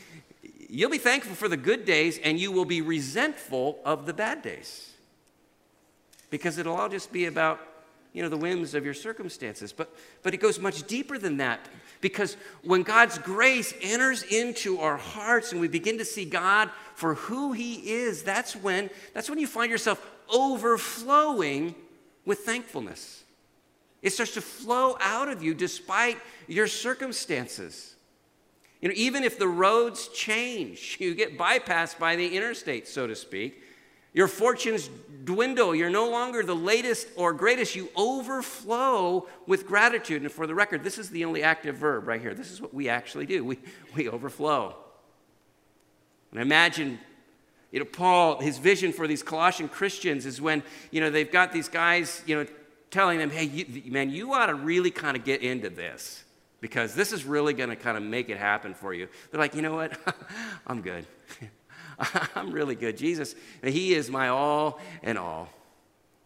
You'll 0.74 0.88
be 0.88 0.96
thankful 0.96 1.34
for 1.34 1.48
the 1.48 1.58
good 1.58 1.84
days 1.84 2.18
and 2.24 2.40
you 2.40 2.50
will 2.50 2.64
be 2.64 2.80
resentful 2.80 3.78
of 3.84 4.06
the 4.06 4.14
bad 4.14 4.40
days. 4.40 4.90
Because 6.30 6.56
it'll 6.56 6.74
all 6.74 6.88
just 6.88 7.12
be 7.12 7.26
about, 7.26 7.60
you 8.14 8.22
know, 8.22 8.30
the 8.30 8.38
whims 8.38 8.74
of 8.74 8.82
your 8.82 8.94
circumstances. 8.94 9.70
But, 9.70 9.94
but 10.22 10.32
it 10.32 10.38
goes 10.38 10.58
much 10.58 10.86
deeper 10.86 11.18
than 11.18 11.36
that. 11.36 11.68
Because 12.00 12.38
when 12.64 12.84
God's 12.84 13.18
grace 13.18 13.74
enters 13.82 14.22
into 14.22 14.78
our 14.78 14.96
hearts 14.96 15.52
and 15.52 15.60
we 15.60 15.68
begin 15.68 15.98
to 15.98 16.06
see 16.06 16.24
God 16.24 16.70
for 16.94 17.16
who 17.16 17.52
He 17.52 17.92
is, 17.92 18.22
that's 18.22 18.56
when, 18.56 18.88
that's 19.12 19.28
when 19.28 19.38
you 19.38 19.46
find 19.46 19.70
yourself 19.70 20.02
overflowing 20.32 21.74
with 22.24 22.38
thankfulness. 22.38 23.24
It 24.00 24.14
starts 24.14 24.32
to 24.34 24.40
flow 24.40 24.96
out 25.00 25.28
of 25.28 25.42
you 25.42 25.52
despite 25.52 26.16
your 26.48 26.66
circumstances. 26.66 27.94
You 28.82 28.88
know, 28.88 28.94
even 28.96 29.22
if 29.22 29.38
the 29.38 29.48
roads 29.48 30.08
change, 30.08 30.96
you 31.00 31.14
get 31.14 31.38
bypassed 31.38 31.98
by 31.98 32.16
the 32.16 32.36
interstate, 32.36 32.86
so 32.86 33.06
to 33.06 33.16
speak. 33.16 33.62
Your 34.12 34.28
fortunes 34.28 34.90
dwindle. 35.24 35.74
You're 35.74 35.88
no 35.88 36.10
longer 36.10 36.42
the 36.42 36.56
latest 36.56 37.08
or 37.16 37.32
greatest. 37.32 37.74
You 37.74 37.88
overflow 37.96 39.26
with 39.46 39.66
gratitude. 39.66 40.20
And 40.20 40.30
for 40.30 40.46
the 40.46 40.54
record, 40.54 40.84
this 40.84 40.98
is 40.98 41.08
the 41.08 41.24
only 41.24 41.42
active 41.42 41.76
verb 41.76 42.06
right 42.06 42.20
here. 42.20 42.34
This 42.34 42.50
is 42.50 42.60
what 42.60 42.74
we 42.74 42.90
actually 42.90 43.24
do. 43.24 43.42
We, 43.42 43.58
we 43.94 44.10
overflow. 44.10 44.76
And 46.30 46.42
imagine, 46.42 46.98
you 47.70 47.78
know, 47.78 47.86
Paul, 47.86 48.40
his 48.40 48.58
vision 48.58 48.92
for 48.92 49.06
these 49.06 49.22
Colossian 49.22 49.68
Christians 49.68 50.26
is 50.26 50.42
when, 50.42 50.62
you 50.90 51.00
know, 51.00 51.08
they've 51.08 51.30
got 51.30 51.52
these 51.52 51.68
guys, 51.68 52.22
you 52.26 52.36
know, 52.36 52.46
telling 52.90 53.18
them, 53.18 53.30
hey, 53.30 53.44
you, 53.44 53.90
man, 53.90 54.10
you 54.10 54.34
ought 54.34 54.46
to 54.46 54.54
really 54.54 54.90
kind 54.90 55.16
of 55.16 55.24
get 55.24 55.40
into 55.40 55.70
this 55.70 56.24
because 56.62 56.94
this 56.94 57.12
is 57.12 57.24
really 57.24 57.52
going 57.52 57.68
to 57.70 57.76
kind 57.76 57.96
of 57.96 58.04
make 58.04 58.30
it 58.30 58.38
happen 58.38 58.72
for 58.72 58.94
you. 58.94 59.08
They're 59.30 59.40
like, 59.40 59.54
you 59.54 59.60
know 59.60 59.74
what? 59.74 59.98
I'm 60.66 60.80
good. 60.80 61.04
I'm 62.36 62.52
really 62.52 62.76
good. 62.76 62.96
Jesus, 62.96 63.34
He 63.62 63.92
is 63.94 64.08
my 64.08 64.28
all 64.28 64.80
and 65.02 65.18
all. 65.18 65.50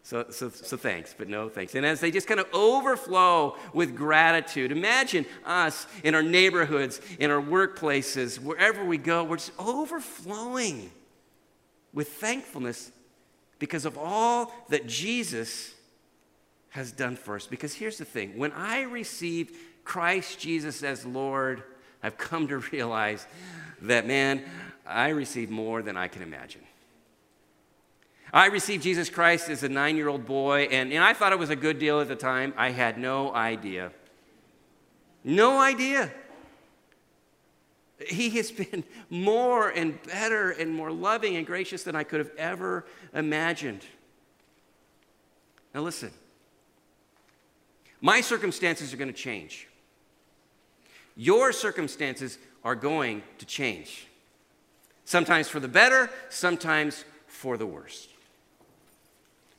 So, 0.03 0.27
so, 0.31 0.51
so 0.51 0.77
thanks, 0.77 1.15
but 1.17 1.29
no 1.29 1.49
thanks. 1.49 1.75
And 1.75 1.85
as 1.85 1.99
they 2.01 2.13
just 2.13 2.29
kind 2.29 2.39
of 2.39 2.47
overflow 2.53 3.57
with 3.73 3.97
gratitude, 3.97 4.71
imagine 4.71 5.27
us 5.45 5.87
in 6.05 6.15
our 6.15 6.23
neighborhoods, 6.23 7.01
in 7.19 7.33
our 7.33 7.43
workplaces, 7.43 8.39
wherever 8.39 8.85
we 8.85 8.99
go, 8.99 9.25
we're 9.25 9.39
just 9.39 9.51
overflowing 9.59 10.93
with 11.93 12.09
thankfulness 12.09 12.93
because 13.59 13.87
of 13.87 13.99
all 13.99 14.53
that 14.69 14.87
Jesus 14.87 15.75
has 16.69 16.93
done 16.93 17.17
for 17.17 17.37
us. 17.37 17.47
Because 17.47 17.75
here's 17.75 17.99
the 17.99 18.05
thing 18.05 18.39
when 18.39 18.53
I 18.53 18.83
received 18.83 19.57
Christ 19.87 20.41
Jesus 20.41 20.83
as 20.83 21.07
Lord, 21.07 21.63
I've 22.03 22.19
come 22.19 22.49
to 22.49 22.59
realize 22.59 23.27
that, 23.83 24.07
man, 24.07 24.43
I 24.85 25.09
receive 25.09 25.49
more 25.49 25.81
than 25.81 25.97
I 25.97 26.09
can 26.09 26.23
imagine. 26.23 26.61
I 28.33 28.47
received 28.47 28.83
Jesus 28.83 29.09
Christ 29.09 29.49
as 29.49 29.63
a 29.63 29.69
nine 29.69 29.97
year 29.97 30.09
old 30.09 30.27
boy, 30.27 30.65
and, 30.71 30.93
and 30.93 31.03
I 31.03 31.15
thought 31.15 31.33
it 31.33 31.39
was 31.39 31.51
a 31.51 31.57
good 31.57 31.79
deal 31.79 32.01
at 32.01 32.09
the 32.09 32.17
time. 32.17 32.53
I 32.57 32.71
had 32.71 32.99
no 32.99 33.33
idea. 33.33 33.93
No 35.25 35.61
idea. 35.61 36.13
He 38.07 38.29
has 38.31 38.51
been 38.51 38.85
more 39.09 39.71
and 39.71 40.03
better 40.03 40.51
and 40.51 40.75
more 40.75 40.91
loving 40.91 41.37
and 41.37 41.47
gracious 41.47 41.85
than 41.85 41.97
I 41.97 42.03
could 42.03 42.19
have 42.19 42.33
ever 42.37 42.85
imagined. 43.15 43.87
Now, 45.73 45.83
listen. 45.83 46.11
My 48.01 48.21
circumstances 48.21 48.93
are 48.93 48.97
going 48.97 49.13
to 49.13 49.19
change. 49.19 49.69
Your 51.17 51.53
circumstances 51.53 52.39
are 52.63 52.75
going 52.75 53.23
to 53.39 53.47
change. 53.47 54.07
Sometimes 55.05 55.49
for 55.49 55.61
the 55.61 55.69
better, 55.69 56.11
sometimes 56.29 57.05
for 57.27 57.57
the 57.57 57.67
worse. 57.67 58.09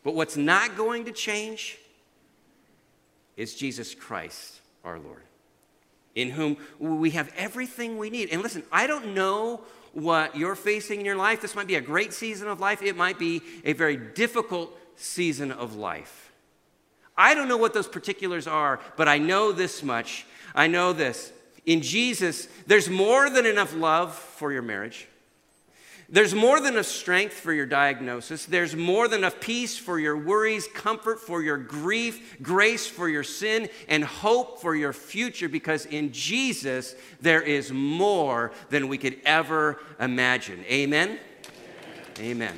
But 0.03 0.13
what's 0.13 0.37
not 0.37 0.77
going 0.77 1.05
to 1.05 1.11
change 1.11 1.77
is 3.35 3.55
Jesus 3.55 3.95
Christ, 3.95 4.61
our 4.83 4.99
Lord, 4.99 5.21
in 6.15 6.31
whom 6.31 6.57
we 6.79 7.11
have 7.11 7.31
everything 7.37 7.97
we 7.97 8.09
need. 8.09 8.29
And 8.31 8.41
listen, 8.41 8.63
I 8.71 8.87
don't 8.87 9.13
know 9.13 9.61
what 9.93 10.35
you're 10.35 10.55
facing 10.55 10.99
in 10.99 11.05
your 11.05 11.15
life. 11.15 11.41
This 11.41 11.55
might 11.55 11.67
be 11.67 11.75
a 11.75 11.81
great 11.81 12.13
season 12.13 12.47
of 12.47 12.59
life, 12.59 12.81
it 12.81 12.95
might 12.95 13.17
be 13.17 13.41
a 13.63 13.73
very 13.73 13.97
difficult 13.97 14.77
season 14.95 15.51
of 15.51 15.75
life. 15.75 16.31
I 17.15 17.33
don't 17.33 17.47
know 17.47 17.57
what 17.57 17.73
those 17.73 17.87
particulars 17.87 18.47
are, 18.47 18.79
but 18.95 19.07
I 19.07 19.17
know 19.17 19.51
this 19.51 19.81
much. 19.81 20.25
I 20.53 20.67
know 20.67 20.93
this. 20.93 21.31
In 21.67 21.81
Jesus, 21.81 22.47
there's 22.65 22.89
more 22.89 23.29
than 23.29 23.45
enough 23.45 23.75
love 23.75 24.15
for 24.15 24.53
your 24.53 24.61
marriage. 24.61 25.07
There's 26.09 26.33
more 26.33 26.61
than 26.61 26.75
enough 26.75 26.85
strength 26.85 27.33
for 27.33 27.51
your 27.51 27.65
diagnosis. 27.65 28.45
There's 28.45 28.73
more 28.73 29.09
than 29.09 29.19
enough 29.19 29.41
peace 29.41 29.77
for 29.77 29.99
your 29.99 30.15
worries, 30.15 30.65
comfort 30.73 31.19
for 31.19 31.41
your 31.43 31.57
grief, 31.57 32.41
grace 32.41 32.87
for 32.87 33.09
your 33.09 33.23
sin, 33.23 33.67
and 33.89 34.05
hope 34.05 34.61
for 34.61 34.73
your 34.73 34.93
future 34.93 35.49
because 35.49 35.85
in 35.85 36.13
Jesus 36.13 36.95
there 37.19 37.41
is 37.41 37.73
more 37.73 38.53
than 38.69 38.87
we 38.87 38.97
could 38.97 39.19
ever 39.25 39.81
imagine. 39.99 40.63
Amen? 40.69 41.19
Amen. 42.19 42.21
Amen. 42.21 42.57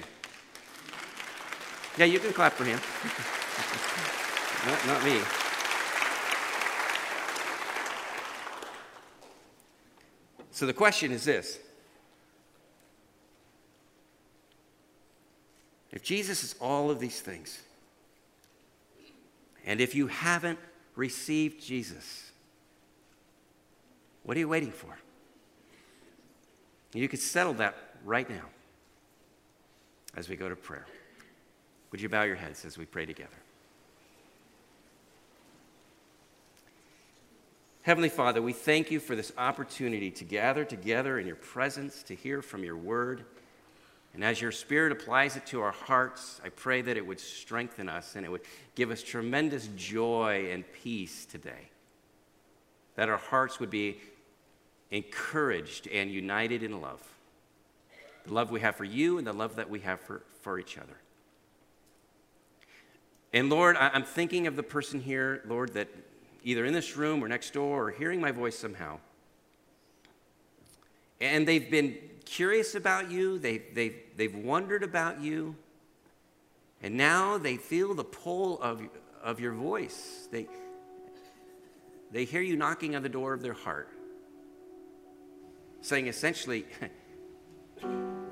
Yeah, 1.98 2.06
you 2.06 2.19
can 2.19 2.32
clap 2.32 2.54
for 2.54 2.65
him. 2.65 2.80
not, 4.72 4.86
not 4.86 5.04
me. 5.04 5.19
So 10.60 10.65
the 10.65 10.74
question 10.74 11.13
is 11.13 11.24
this 11.24 11.58
If 15.89 16.04
Jesus 16.04 16.43
is 16.43 16.54
all 16.60 16.91
of 16.91 17.00
these 17.00 17.22
things, 17.22 17.62
and 19.65 19.80
if 19.80 19.95
you 19.95 20.08
haven't 20.08 20.60
received 20.98 21.63
Jesus, 21.63 22.32
what 24.24 24.36
are 24.36 24.41
you 24.41 24.50
waiting 24.50 24.74
for? 24.74 25.00
You 26.93 27.08
could 27.08 27.22
settle 27.22 27.54
that 27.54 27.78
right 28.04 28.30
now 28.30 28.48
as 30.17 30.28
we 30.28 30.36
go 30.36 30.50
to 30.50 30.58
prayer. 30.58 30.88
Would 31.91 32.02
you 32.02 32.10
bow 32.10 32.24
your 32.24 32.36
heads 32.36 32.65
as 32.65 32.78
we 32.78 32.84
pray 32.84 33.06
together? 33.06 33.38
Heavenly 37.82 38.10
Father, 38.10 38.42
we 38.42 38.52
thank 38.52 38.92
you 38.92 39.00
for 39.00 39.15
this 39.15 39.32
opportunity 39.38 40.12
to 40.12 40.26
gather 40.26 40.65
together 40.65 41.18
in 41.18 41.26
your 41.26 41.38
presence, 41.38 42.04
to 42.04 42.13
hear 42.13 42.42
from 42.42 42.63
your 42.63 42.76
word. 42.76 43.24
And 44.13 44.22
as 44.24 44.42
your 44.42 44.52
Spirit 44.52 44.92
applies 44.92 45.38
it 45.38 45.46
to 45.48 45.62
our 45.62 45.72
hearts, 45.72 46.42
I 46.44 46.50
pray 46.50 46.82
that 46.82 46.98
it 46.98 47.06
would 47.06 47.22
strengthen 47.22 47.88
us 47.88 48.18
and 48.18 48.26
it 48.26 48.30
would 48.30 48.42
give 48.76 48.92
us 48.92 49.02
tremendous 49.02 49.70
joy 49.78 50.50
and 50.52 50.65
peace 50.74 51.26
today. 51.26 51.70
That 52.96 53.08
our 53.08 53.18
hearts 53.18 53.62
would 53.62 53.70
be 53.70 54.00
encouraged 54.92 55.88
and 55.88 56.12
united 56.12 56.63
in 56.63 56.82
love. 56.82 57.02
The 58.26 58.34
love 58.34 58.52
we 58.52 58.60
have 58.60 58.76
for 58.76 58.84
you 58.84 59.20
and 59.20 59.26
the 59.26 59.32
love 59.34 59.56
that 59.56 59.70
we 59.70 59.80
have 59.82 60.02
for, 60.02 60.24
for 60.42 60.60
each 60.60 60.78
other. 60.78 60.98
And 63.32 63.50
Lord, 63.50 63.78
I'm 63.78 64.04
thinking 64.04 64.48
of 64.48 64.58
the 64.58 64.63
person 64.63 65.00
here, 65.00 65.44
Lord, 65.48 65.74
that 65.76 65.88
either 66.43 66.65
in 66.65 66.73
this 66.73 66.95
room 66.95 67.23
or 67.23 67.28
next 67.28 67.54
door 67.54 67.88
or 67.88 67.91
hearing 67.91 68.21
my 68.21 68.32
voice 68.32 68.58
somehow. 68.58 68.99
And 71.21 71.47
they've 71.47 71.69
been 71.69 71.97
curious 72.25 72.75
about 72.75 73.12
you, 73.12 73.39
they've, 73.39 73.63
they've, 73.73 73.95
they've 74.15 74.36
wondered 74.36 74.84
about 74.84 75.21
you, 75.21 75.56
and 76.82 76.95
now 76.95 77.38
they 77.38 77.58
feel 77.58 77.93
the 77.93 78.04
pull 78.04 78.62
of, 78.62 78.82
of 79.21 79.39
your 79.39 79.54
voice. 79.54 80.28
They, 80.32 80.47
they 82.12 82.23
hear 82.25 82.41
you 82.41 82.56
knocking 82.56 82.95
on 82.95 83.04
the 83.04 83.10
door 83.10 83.34
of 83.34 83.41
their 83.41 83.54
heart, 83.54 83.89
saying 85.82 86.08
essentially, 86.08 86.65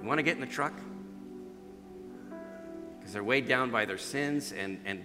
You 0.07 0.09
want 0.09 0.19
to 0.19 0.23
get 0.23 0.35
in 0.35 0.39
the 0.39 0.47
truck? 0.47 0.71
Because 2.97 3.11
they're 3.11 3.25
weighed 3.25 3.45
down 3.45 3.71
by 3.71 3.83
their 3.83 3.97
sins, 3.97 4.53
and, 4.53 4.79
and 4.85 5.03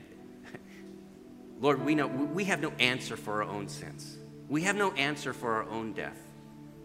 Lord, 1.63 1.85
we 1.85 1.95
know 1.95 2.09
we 2.09 2.45
have 2.45 2.61
no 2.61 2.73
answer 2.81 3.17
for 3.17 3.41
our 3.41 3.49
own 3.49 3.69
sins. 3.69 4.19
We 4.49 4.63
have 4.63 4.75
no 4.75 4.91
answer 4.93 5.33
for 5.33 5.55
our 5.55 5.71
own 5.71 5.93
death, 5.93 6.19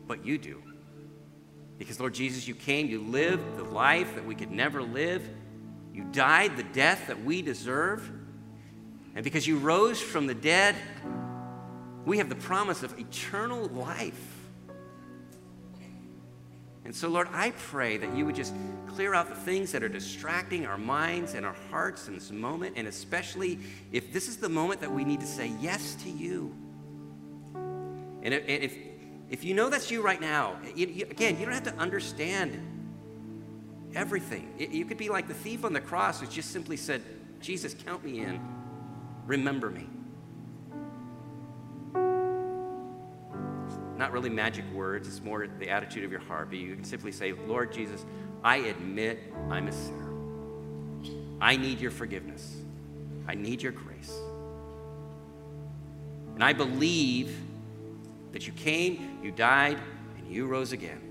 but 0.05 0.23
you 0.23 0.37
do. 0.37 0.61
Because, 1.79 1.99
Lord 1.99 2.13
Jesus, 2.13 2.47
you 2.47 2.53
came, 2.53 2.87
you 2.87 3.01
lived 3.01 3.57
the 3.57 3.63
life 3.63 4.13
that 4.13 4.23
we 4.23 4.35
could 4.35 4.51
never 4.51 4.83
live, 4.83 5.27
you 5.93 6.03
died 6.11 6.57
the 6.57 6.63
death 6.63 7.07
that 7.07 7.23
we 7.23 7.41
deserve. 7.41 8.07
And 9.15 9.23
because 9.23 9.47
you 9.47 9.57
rose 9.57 9.99
from 9.99 10.27
the 10.27 10.35
dead, 10.35 10.75
we 12.05 12.19
have 12.19 12.29
the 12.29 12.35
promise 12.35 12.83
of 12.83 12.97
eternal 12.99 13.65
life. 13.69 14.36
And 16.87 16.95
so, 16.95 17.09
Lord, 17.09 17.27
I 17.33 17.51
pray 17.51 17.97
that 17.97 18.15
you 18.15 18.25
would 18.25 18.35
just 18.35 18.53
clear 18.87 19.13
out 19.13 19.27
the 19.27 19.35
things 19.35 19.73
that 19.73 19.83
are 19.83 19.89
distracting 19.89 20.65
our 20.65 20.77
minds 20.77 21.33
and 21.33 21.45
our 21.45 21.55
hearts 21.69 22.07
in 22.07 22.13
this 22.13 22.31
moment, 22.31 22.77
and 22.77 22.87
especially 22.87 23.59
if 23.91 24.13
this 24.13 24.29
is 24.29 24.37
the 24.37 24.47
moment 24.47 24.79
that 24.79 24.89
we 24.89 25.03
need 25.03 25.19
to 25.19 25.27
say 25.27 25.51
yes 25.59 25.95
to 25.95 26.09
you. 26.09 26.55
And 28.23 28.33
if, 28.33 28.73
if 29.29 29.43
you 29.43 29.53
know 29.53 29.69
that's 29.69 29.91
you 29.91 30.01
right 30.01 30.21
now, 30.21 30.55
you, 30.75 30.87
you, 30.87 31.05
again, 31.11 31.37
you 31.37 31.43
don't 31.43 31.53
have 31.53 31.65
to 31.65 31.75
understand 31.75 32.57
everything. 33.93 34.53
It, 34.57 34.69
you 34.69 34.85
could 34.85 34.97
be 34.97 35.09
like 35.09 35.27
the 35.27 35.33
thief 35.33 35.65
on 35.65 35.73
the 35.73 35.81
cross 35.81 36.21
who 36.21 36.27
just 36.27 36.51
simply 36.51 36.77
said, 36.77 37.03
Jesus, 37.41 37.73
count 37.73 38.05
me 38.05 38.21
in. 38.21 38.39
Remember 39.25 39.69
me. 39.69 39.89
Not 43.97 44.11
really 44.11 44.29
magic 44.29 44.65
words, 44.71 45.07
it's 45.07 45.21
more 45.21 45.47
the 45.47 45.69
attitude 45.69 46.03
of 46.03 46.11
your 46.11 46.21
heart. 46.21 46.49
But 46.49 46.59
you 46.59 46.75
can 46.75 46.83
simply 46.83 47.11
say, 47.11 47.33
Lord 47.33 47.73
Jesus, 47.73 48.05
I 48.43 48.57
admit 48.57 49.33
I'm 49.49 49.67
a 49.67 49.71
sinner. 49.71 50.13
I 51.41 51.57
need 51.57 51.79
your 51.79 51.91
forgiveness. 51.91 52.57
I 53.27 53.35
need 53.35 53.61
your 53.61 53.71
grace. 53.71 54.13
And 56.35 56.43
I 56.43 56.53
believe 56.53 57.35
that 58.31 58.45
you 58.45 58.53
came, 58.53 59.17
you 59.23 59.31
died, 59.31 59.79
and 60.17 60.31
you 60.31 60.45
rose 60.45 60.71
again. 60.71 61.01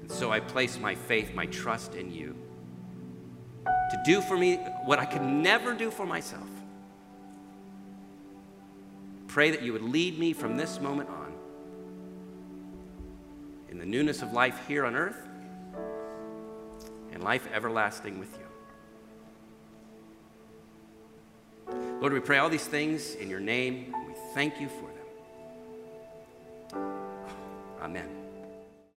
And 0.00 0.10
so 0.10 0.32
I 0.32 0.40
place 0.40 0.78
my 0.78 0.94
faith, 0.94 1.34
my 1.34 1.46
trust 1.46 1.94
in 1.94 2.10
you 2.12 2.34
to 3.64 4.02
do 4.04 4.20
for 4.20 4.36
me 4.36 4.56
what 4.84 4.98
I 4.98 5.04
could 5.04 5.22
never 5.22 5.74
do 5.74 5.90
for 5.90 6.06
myself. 6.06 6.48
Pray 9.38 9.52
that 9.52 9.62
you 9.62 9.72
would 9.72 9.82
lead 9.82 10.18
me 10.18 10.32
from 10.32 10.56
this 10.56 10.80
moment 10.80 11.08
on 11.10 11.32
in 13.68 13.78
the 13.78 13.86
newness 13.86 14.20
of 14.20 14.32
life 14.32 14.58
here 14.66 14.84
on 14.84 14.96
earth 14.96 15.28
and 17.12 17.22
life 17.22 17.46
everlasting 17.54 18.18
with 18.18 18.36
you. 21.68 21.76
Lord, 22.00 22.12
we 22.12 22.18
pray 22.18 22.38
all 22.38 22.48
these 22.48 22.66
things 22.66 23.14
in 23.14 23.30
your 23.30 23.38
name 23.38 23.94
We 24.08 24.14
thank 24.34 24.60
you 24.60 24.68
for 24.68 24.90
them. 26.72 26.82
Amen. 27.80 28.17